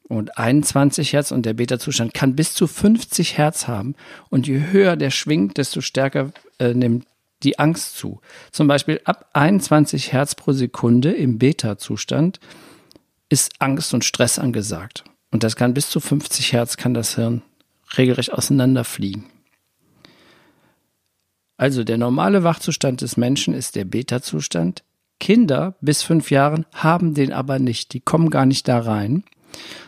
und 0.09 0.39
21 0.39 1.13
Hertz 1.13 1.33
und 1.33 1.45
der 1.45 1.55
Beta-Zustand 1.55 2.15
kann 2.15 2.37
bis 2.37 2.55
zu 2.55 2.67
50 2.67 3.37
Hertz 3.37 3.69
haben. 3.69 3.95
Und 4.31 4.47
je 4.47 4.61
höher 4.71 4.97
der 4.97 5.11
schwingt, 5.11 5.59
desto 5.59 5.81
stärker 5.81 6.33
äh, 6.59 6.73
nimmt 6.73 7.07
die 7.43 7.59
Angst 7.59 7.97
zu. 7.97 8.21
Zum 8.53 8.69
Beispiel 8.69 9.01
ab 9.05 9.29
21 9.35 10.13
Hertz 10.13 10.35
pro 10.35 10.53
Sekunde 10.53 11.13
im 11.13 11.39
Beta-Zustand 11.39 12.41
ist 13.29 13.53
Angst 13.59 13.93
und 13.93 14.05
Stress 14.05 14.39
angesagt. 14.39 15.05
Und 15.31 15.43
das 15.43 15.57
kann 15.57 15.75
bis 15.75 15.91
zu 15.91 16.01
50 16.01 16.53
Hertz 16.53 16.77
kann 16.77 16.95
das 16.95 17.17
Hirn 17.17 17.43
regelrecht 17.97 18.33
auseinanderfliegen. 18.33 19.25
Also 21.57 21.85
der 21.85 21.99
normale 21.99 22.45
Wachzustand 22.45 23.01
des 23.01 23.17
Menschen 23.17 23.55
ist 23.55 23.77
der 23.77 23.85
Beta-Zustand. 23.85 24.85
Kinder 25.19 25.77
bis 25.81 26.03
fünf 26.03 26.31
Jahren 26.31 26.67
haben 26.75 27.15
den 27.15 27.33
aber 27.33 27.59
nicht. 27.59 27.95
Die 27.95 28.01
kommen 28.01 28.29
gar 28.29 28.45
nicht 28.45 28.69
da 28.69 28.79
rein, 28.79 29.25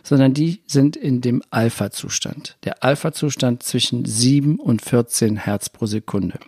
sondern 0.02 0.32
die 0.32 0.62
sind 0.66 0.96
in 0.96 1.20
dem 1.20 1.42
Alpha-Zustand. 1.50 2.56
Der 2.64 2.82
Alpha-Zustand 2.82 3.62
zwischen 3.62 4.06
7 4.06 4.58
und 4.58 4.80
14 4.80 5.36
Hertz 5.36 5.68
pro 5.68 5.84
Sekunde. 5.84 6.38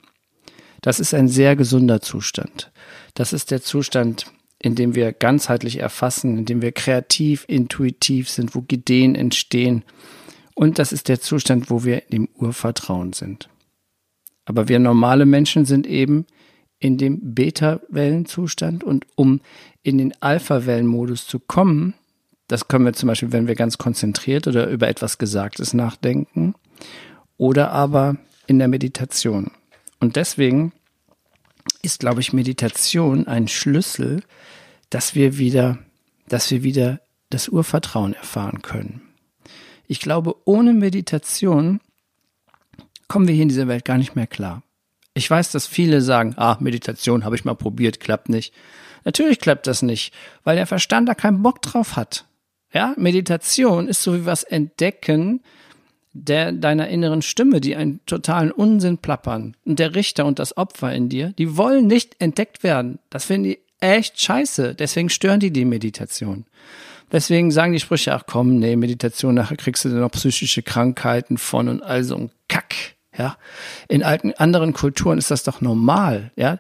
Das 0.80 0.99
ist 0.99 1.12
ein 1.12 1.28
sehr 1.28 1.56
gesunder 1.56 2.00
Zustand. 2.00 2.73
Das 3.12 3.35
ist 3.35 3.50
der 3.50 3.61
Zustand, 3.61 4.26
in 4.62 4.75
dem 4.75 4.95
wir 4.95 5.12
ganzheitlich 5.12 5.79
erfassen, 5.79 6.38
in 6.38 6.45
dem 6.45 6.62
wir 6.62 6.73
kreativ, 6.73 7.45
intuitiv 7.49 8.29
sind, 8.29 8.55
wo 8.55 8.64
Ideen 8.71 9.14
entstehen. 9.14 9.83
Und 10.55 10.79
das 10.79 10.93
ist 10.93 11.09
der 11.09 11.21
Zustand, 11.21 11.71
wo 11.71 11.85
wir 11.85 12.11
im 12.11 12.29
Urvertrauen 12.35 13.14
sind. 13.14 13.49
Aber 14.45 14.69
wir 14.69 14.79
normale 14.79 15.25
Menschen 15.26 15.64
sind 15.64 15.87
eben 15.87 16.26
in 16.79 16.99
dem 16.99 17.35
Beta-Wellenzustand 17.35 18.85
und 18.85 19.07
um 19.14 19.40
in 19.83 19.99
den 19.99 20.14
Alpha-Wellenmodus 20.21 21.26
zu 21.26 21.38
kommen, 21.38 21.95
das 22.49 22.69
können 22.69 22.85
wir 22.85 22.93
zum 22.93 23.07
Beispiel, 23.07 23.33
wenn 23.33 23.47
wir 23.47 23.55
ganz 23.55 23.79
konzentriert 23.79 24.47
oder 24.47 24.69
über 24.69 24.88
etwas 24.88 25.19
Gesagtes 25.19 25.73
nachdenken 25.73 26.55
oder 27.37 27.71
aber 27.71 28.17
in 28.47 28.59
der 28.59 28.69
Meditation. 28.69 29.52
Und 30.00 30.17
deswegen 30.17 30.73
ist, 31.83 32.00
glaube 32.00 32.21
ich, 32.21 32.33
Meditation 32.33 33.26
ein 33.26 33.49
Schlüssel, 33.49 34.23
dass 34.90 35.14
wir 35.14 35.38
wieder, 35.38 35.79
dass 36.29 36.50
wir 36.50 36.62
wieder 36.62 37.00
das 37.31 37.49
Urvertrauen 37.49 38.14
erfahren 38.14 38.62
können. 38.62 39.02
Ich 39.87 40.00
glaube, 40.00 40.37
ohne 40.45 40.73
Meditation 40.73 41.81
kommen 43.09 43.27
wir 43.27 43.35
hier 43.35 43.42
in 43.42 43.49
dieser 43.49 43.68
Welt 43.68 43.85
gar 43.85 43.99
nicht 43.99 44.14
mehr 44.14 44.27
klar. 44.27 44.62
Ich 45.14 45.29
weiß, 45.29 45.51
dass 45.51 45.66
viele 45.66 46.01
sagen, 46.01 46.35
ah, 46.37 46.57
Meditation 46.61 47.25
habe 47.25 47.35
ich 47.35 47.44
mal 47.44 47.55
probiert, 47.55 47.99
klappt 47.99 48.29
nicht. 48.29 48.55
Natürlich 49.05 49.40
klappt 49.40 49.66
das 49.66 49.83
nicht, 49.83 50.14
weil 50.44 50.57
der 50.57 50.66
Verstand 50.66 51.09
da 51.09 51.14
keinen 51.14 51.42
Bock 51.42 51.62
drauf 51.62 51.96
hat. 51.96 52.27
Ja, 52.73 52.94
Meditation 52.96 53.88
ist 53.88 54.03
so 54.03 54.14
wie 54.14 54.27
was 54.27 54.44
entdecken 54.44 55.42
der 56.12 56.53
deiner 56.53 56.88
inneren 56.88 57.23
Stimme, 57.23 57.61
die 57.61 57.77
einen 57.77 58.01
totalen 58.07 58.51
Unsinn 58.51 58.99
plappern. 58.99 59.57
Und 59.64 59.79
der 59.79 59.94
Richter 59.94 60.27
und 60.27 60.38
das 60.38 60.57
Opfer 60.57 60.92
in 60.92 61.09
dir, 61.09 61.33
die 61.38 61.57
wollen 61.57 61.87
nicht 61.87 62.16
entdeckt 62.20 62.62
werden. 62.62 62.99
Das 63.11 63.25
finden 63.27 63.44
die 63.44 63.59
echt 63.81 64.20
scheiße. 64.20 64.75
Deswegen 64.75 65.09
stören 65.09 65.40
die 65.40 65.53
die 65.53 65.64
Meditation. 65.64 66.46
Deswegen 67.12 67.51
sagen 67.51 67.73
die 67.73 67.81
Sprüche, 67.81 68.14
ach 68.14 68.25
komm, 68.27 68.59
nee, 68.59 68.77
Meditation, 68.77 69.35
nachher 69.35 69.57
kriegst 69.57 69.85
du 69.85 69.88
dann 69.88 70.01
noch 70.01 70.12
psychische 70.12 70.62
Krankheiten 70.62 71.38
von 71.38 71.68
und 71.68 71.83
all 71.83 72.05
so 72.05 72.16
ein 72.16 72.31
Kack. 72.49 72.75
Ja, 73.18 73.37
in 73.88 74.05
alten 74.05 74.33
anderen 74.35 74.73
Kulturen 74.73 75.18
ist 75.18 75.33
das 75.33 75.42
doch 75.42 75.61
normal. 75.61 76.31
Ja, 76.37 76.59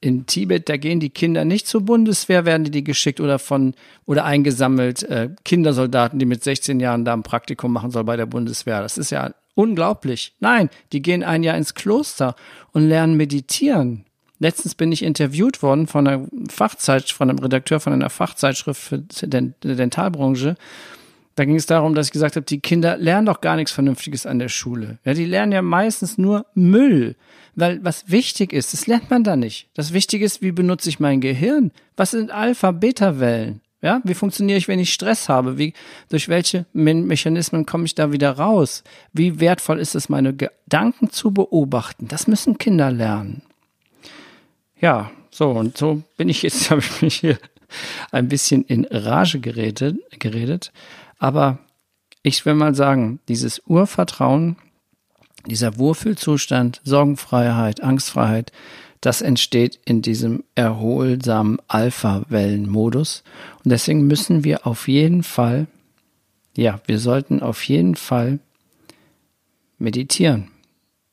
in 0.00 0.26
Tibet, 0.26 0.68
da 0.68 0.76
gehen 0.76 1.00
die 1.00 1.10
Kinder 1.10 1.44
nicht 1.44 1.66
zur 1.66 1.82
Bundeswehr, 1.82 2.46
werden 2.46 2.64
die, 2.64 2.84
geschickt 2.84 3.20
oder 3.20 3.38
von 3.38 3.74
oder 4.06 4.24
eingesammelt 4.24 5.02
äh, 5.04 5.30
Kindersoldaten, 5.44 6.18
die 6.18 6.24
mit 6.24 6.42
16 6.42 6.80
Jahren 6.80 7.04
da 7.04 7.12
ein 7.12 7.22
Praktikum 7.22 7.72
machen 7.72 7.90
soll 7.90 8.04
bei 8.04 8.16
der 8.16 8.26
Bundeswehr. 8.26 8.80
Das 8.80 8.96
ist 8.96 9.10
ja 9.10 9.34
unglaublich. 9.54 10.34
Nein, 10.40 10.70
die 10.92 11.02
gehen 11.02 11.22
ein 11.22 11.42
Jahr 11.42 11.56
ins 11.56 11.74
Kloster 11.74 12.34
und 12.72 12.88
lernen 12.88 13.16
meditieren. 13.16 14.06
Letztens 14.38 14.74
bin 14.74 14.90
ich 14.90 15.02
interviewt 15.02 15.62
worden 15.62 15.86
von 15.86 16.06
einer 16.06 16.26
Fachzeitschrift, 16.48 17.18
von 17.18 17.28
einem 17.28 17.40
Redakteur 17.40 17.78
von 17.78 17.92
einer 17.92 18.08
Fachzeitschrift 18.08 18.80
für 18.80 18.98
die 18.98 19.76
Dentalbranche 19.76 20.56
da 21.40 21.46
ging 21.46 21.56
es 21.56 21.64
darum, 21.64 21.94
dass 21.94 22.08
ich 22.08 22.12
gesagt 22.12 22.36
habe, 22.36 22.44
die 22.44 22.60
Kinder 22.60 22.98
lernen 22.98 23.24
doch 23.24 23.40
gar 23.40 23.56
nichts 23.56 23.72
Vernünftiges 23.72 24.26
an 24.26 24.38
der 24.38 24.50
Schule. 24.50 24.98
Ja, 25.06 25.14
die 25.14 25.24
lernen 25.24 25.52
ja 25.52 25.62
meistens 25.62 26.18
nur 26.18 26.44
Müll. 26.52 27.16
Weil 27.54 27.82
was 27.82 28.10
wichtig 28.10 28.52
ist, 28.52 28.74
das 28.74 28.86
lernt 28.86 29.08
man 29.08 29.24
da 29.24 29.36
nicht. 29.36 29.70
Das 29.72 29.94
Wichtige 29.94 30.22
ist, 30.22 30.42
wie 30.42 30.52
benutze 30.52 30.90
ich 30.90 31.00
mein 31.00 31.22
Gehirn? 31.22 31.72
Was 31.96 32.10
sind 32.10 32.30
Alpha-Beta-Wellen? 32.30 33.62
Ja, 33.80 34.02
wie 34.04 34.12
funktioniere 34.12 34.58
ich, 34.58 34.68
wenn 34.68 34.80
ich 34.80 34.92
Stress 34.92 35.30
habe? 35.30 35.56
Wie, 35.56 35.72
durch 36.10 36.28
welche 36.28 36.66
Me 36.74 36.92
Mechanismen 36.92 37.64
komme 37.64 37.86
ich 37.86 37.94
da 37.94 38.12
wieder 38.12 38.32
raus? 38.32 38.84
Wie 39.14 39.40
wertvoll 39.40 39.80
ist 39.80 39.94
es, 39.94 40.10
meine 40.10 40.36
Gedanken 40.36 41.08
zu 41.08 41.30
beobachten? 41.30 42.06
Das 42.06 42.26
müssen 42.26 42.58
Kinder 42.58 42.90
lernen. 42.90 43.40
Ja, 44.78 45.10
so, 45.30 45.52
und 45.52 45.78
so 45.78 46.02
bin 46.18 46.28
ich 46.28 46.42
jetzt, 46.42 46.70
habe 46.70 46.82
ich 46.82 47.00
mich 47.00 47.14
hier 47.14 47.38
ein 48.10 48.28
bisschen 48.28 48.62
in 48.64 48.84
Rage 48.84 49.40
geredet, 49.40 49.96
geredet. 50.18 50.70
Aber 51.20 51.58
ich 52.22 52.44
will 52.44 52.54
mal 52.54 52.74
sagen, 52.74 53.20
dieses 53.28 53.62
Urvertrauen, 53.66 54.56
dieser 55.46 55.78
Wohlfühlzustand, 55.78 56.80
Sorgenfreiheit, 56.82 57.82
Angstfreiheit, 57.82 58.50
das 59.00 59.22
entsteht 59.22 59.78
in 59.84 60.02
diesem 60.02 60.44
erholsamen 60.54 61.58
Alpha-Wellenmodus. 61.68 63.22
Und 63.64 63.70
deswegen 63.70 64.06
müssen 64.06 64.44
wir 64.44 64.66
auf 64.66 64.88
jeden 64.88 65.22
Fall, 65.22 65.66
ja, 66.56 66.80
wir 66.86 66.98
sollten 66.98 67.40
auf 67.40 67.62
jeden 67.64 67.94
Fall 67.94 68.40
meditieren. 69.78 70.48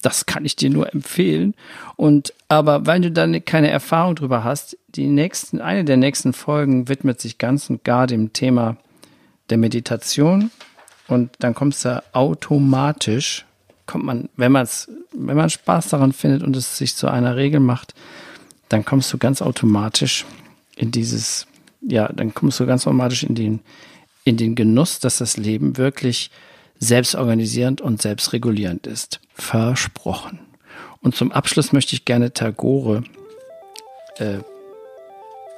Das 0.02 0.26
kann 0.26 0.46
ich 0.46 0.56
dir 0.56 0.70
nur 0.70 0.94
empfehlen. 0.94 1.54
Und 1.96 2.34
aber 2.50 2.86
weil 2.86 3.02
du 3.02 3.12
dann 3.12 3.44
keine 3.46 3.70
Erfahrung 3.70 4.16
drüber 4.16 4.44
hast, 4.44 4.78
die 4.88 5.08
nächsten, 5.08 5.60
eine 5.60 5.86
der 5.86 5.98
nächsten 5.98 6.34
Folgen 6.34 6.88
widmet 6.88 7.20
sich 7.20 7.38
ganz 7.38 7.70
und 7.70 7.84
gar 7.84 8.08
dem 8.08 8.32
Thema 8.32 8.78
der 9.50 9.58
Meditation 9.58 10.52
und 11.08 11.32
dann 11.40 11.54
kommst 11.54 11.86
du 11.86 12.04
automatisch, 12.14 13.46
kommt 13.86 14.04
man, 14.04 14.30
wenn 14.36 14.52
man 14.52 14.64
es, 14.64 14.90
wenn 15.14 15.38
man 15.38 15.50
Spaß 15.50 15.90
daran 15.90 16.12
findet 16.12 16.44
und 16.44 16.56
es 16.56 16.78
sich 16.78 16.96
zu 16.96 17.08
einer 17.08 17.36
Regel 17.36 17.60
macht, 17.60 17.94
dann 18.70 18.84
kommst 18.84 19.12
du 19.14 19.18
ganz 19.18 19.42
automatisch 19.42 20.26
in 20.76 20.92
dieses, 20.92 21.48
ja, 21.82 22.12
dann 22.12 22.34
kommst 22.34 22.60
du 22.60 22.66
ganz 22.66 22.86
automatisch 22.86 23.24
in 23.24 23.36
den, 23.36 23.60
in 24.26 24.38
den 24.38 24.56
Genuss, 24.56 25.00
dass 25.00 25.18
das 25.18 25.38
Leben 25.38 25.78
wirklich 25.78 26.30
selbstorganisierend 26.80 27.82
und 27.82 28.02
selbstregulierend 28.02 28.86
ist. 28.86 29.20
Versprochen. 29.34 30.40
Und 31.02 31.16
zum 31.16 31.32
Abschluss 31.32 31.72
möchte 31.72 31.96
ich 31.96 32.06
gerne 32.06 32.34
Tagore, 32.34 33.04
äh, 34.18 34.40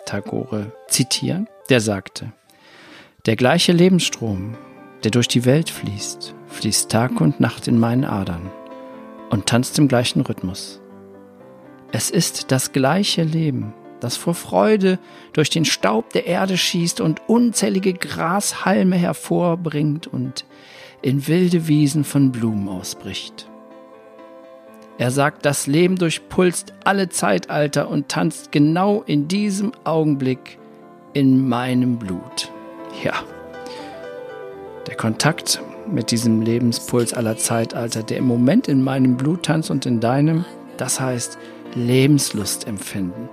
Tagore 0.06 0.71
zitieren. 0.88 1.47
Der 1.69 1.82
sagte, 1.82 2.32
der 3.25 3.36
gleiche 3.36 3.73
Lebensstrom, 3.73 4.55
der 5.03 5.12
durch 5.12 5.27
die 5.27 5.43
Welt 5.43 5.69
fließt, 5.69 6.34
fließt 6.47 6.89
Tag 6.89 7.19
und 7.19 7.41
Nacht 7.41 7.67
in 7.67 7.77
meinen 7.77 8.05
Adern 8.05 8.49
und 9.29 9.45
tanzt 9.45 9.77
im 9.77 9.89
gleichen 9.89 10.21
Rhythmus. 10.21 10.79
Es 11.91 12.10
ist 12.10 12.51
das 12.53 12.71
gleiche 12.71 13.23
Leben, 13.23 13.73
das 13.99 14.15
vor 14.15 14.36
Freude 14.36 14.99
durch 15.34 15.49
den 15.49 15.65
Staub 15.65 16.13
der 16.13 16.27
Erde 16.27 16.58
schießt 16.58 17.01
und 17.01 17.27
unzählige 17.27 17.93
Grashalme 17.93 18.95
hervorbringt 18.95 20.08
und 20.08 20.45
in 21.01 21.27
wilde 21.27 21.67
Wiesen 21.67 22.05
von 22.05 22.32
Blumen 22.32 22.69
ausbricht. 22.69 23.49
Er 24.97 25.12
sagt, 25.12 25.45
das 25.45 25.67
Leben 25.67 25.97
durchpulst 25.97 26.73
alle 26.86 27.10
Zeitalter 27.10 27.89
und 27.89 28.08
tanzt 28.08 28.53
genau 28.53 29.03
in 29.05 29.27
diesem 29.27 29.73
Augenblick 29.84 30.58
in 31.13 31.49
meinem 31.49 31.97
Blut. 31.97 32.49
Ja. 33.04 33.13
Der 34.88 34.95
Kontakt 34.95 35.62
mit 35.88 36.12
diesem 36.12 36.41
Lebenspuls 36.41 37.13
aller 37.13 37.38
Zeitalter, 37.38 38.04
der 38.04 38.17
im 38.17 38.25
Moment 38.25 38.67
in 38.67 38.84
meinem 38.84 39.17
Blut 39.17 39.43
tanzt 39.43 39.71
und 39.71 39.86
in 39.86 39.99
deinem, 39.99 40.45
das 40.78 40.99
heißt 40.99 41.38
Lebenslust 41.75 42.67
empfinden. 42.67 43.30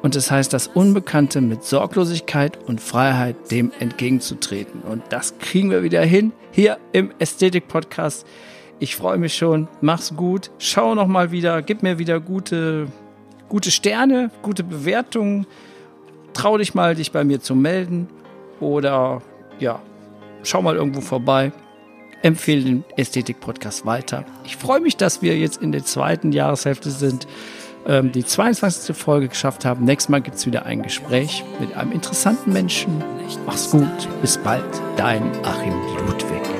Und 0.00 0.14
es 0.14 0.26
das 0.26 0.30
heißt, 0.30 0.52
das 0.52 0.68
Unbekannte 0.68 1.40
mit 1.40 1.64
Sorglosigkeit 1.64 2.58
und 2.68 2.80
Freiheit 2.80 3.50
dem 3.50 3.72
entgegenzutreten. 3.80 4.82
Und 4.82 5.02
das 5.10 5.38
kriegen 5.38 5.70
wir 5.70 5.82
wieder 5.82 6.02
hin 6.02 6.32
hier 6.52 6.78
im 6.92 7.10
Ästhetik-Podcast. 7.18 8.24
Ich 8.78 8.94
freue 8.94 9.18
mich 9.18 9.34
schon. 9.34 9.66
Mach's 9.80 10.14
gut. 10.14 10.52
Schau 10.58 10.94
noch 10.94 11.08
mal 11.08 11.32
wieder. 11.32 11.62
Gib 11.62 11.82
mir 11.82 11.98
wieder 11.98 12.20
gute, 12.20 12.86
gute 13.48 13.72
Sterne, 13.72 14.30
gute 14.42 14.62
Bewertungen. 14.62 15.46
Trau 16.32 16.58
dich 16.58 16.74
mal, 16.74 16.94
dich 16.94 17.10
bei 17.10 17.24
mir 17.24 17.40
zu 17.40 17.56
melden. 17.56 18.06
Oder 18.60 19.22
ja, 19.58 19.80
schau 20.42 20.62
mal 20.62 20.76
irgendwo 20.76 21.00
vorbei 21.00 21.52
empfehle 22.22 22.64
den 22.64 22.84
Ästhetik-Podcast 22.96 23.86
weiter. 23.86 24.24
Ich 24.44 24.56
freue 24.56 24.80
mich, 24.80 24.96
dass 24.96 25.22
wir 25.22 25.36
jetzt 25.36 25.62
in 25.62 25.72
der 25.72 25.84
zweiten 25.84 26.32
Jahreshälfte 26.32 26.90
sind, 26.90 27.26
ähm, 27.86 28.12
die 28.12 28.24
22. 28.24 28.96
Folge 28.96 29.28
geschafft 29.28 29.64
haben. 29.64 29.84
Nächstes 29.84 30.08
Mal 30.08 30.20
gibt 30.20 30.36
es 30.36 30.46
wieder 30.46 30.66
ein 30.66 30.82
Gespräch 30.82 31.44
mit 31.60 31.76
einem 31.76 31.92
interessanten 31.92 32.52
Menschen. 32.52 33.02
Mach's 33.46 33.70
gut, 33.70 34.08
bis 34.20 34.36
bald, 34.38 34.64
dein 34.96 35.22
Achim 35.44 35.74
Ludwig. 36.06 36.57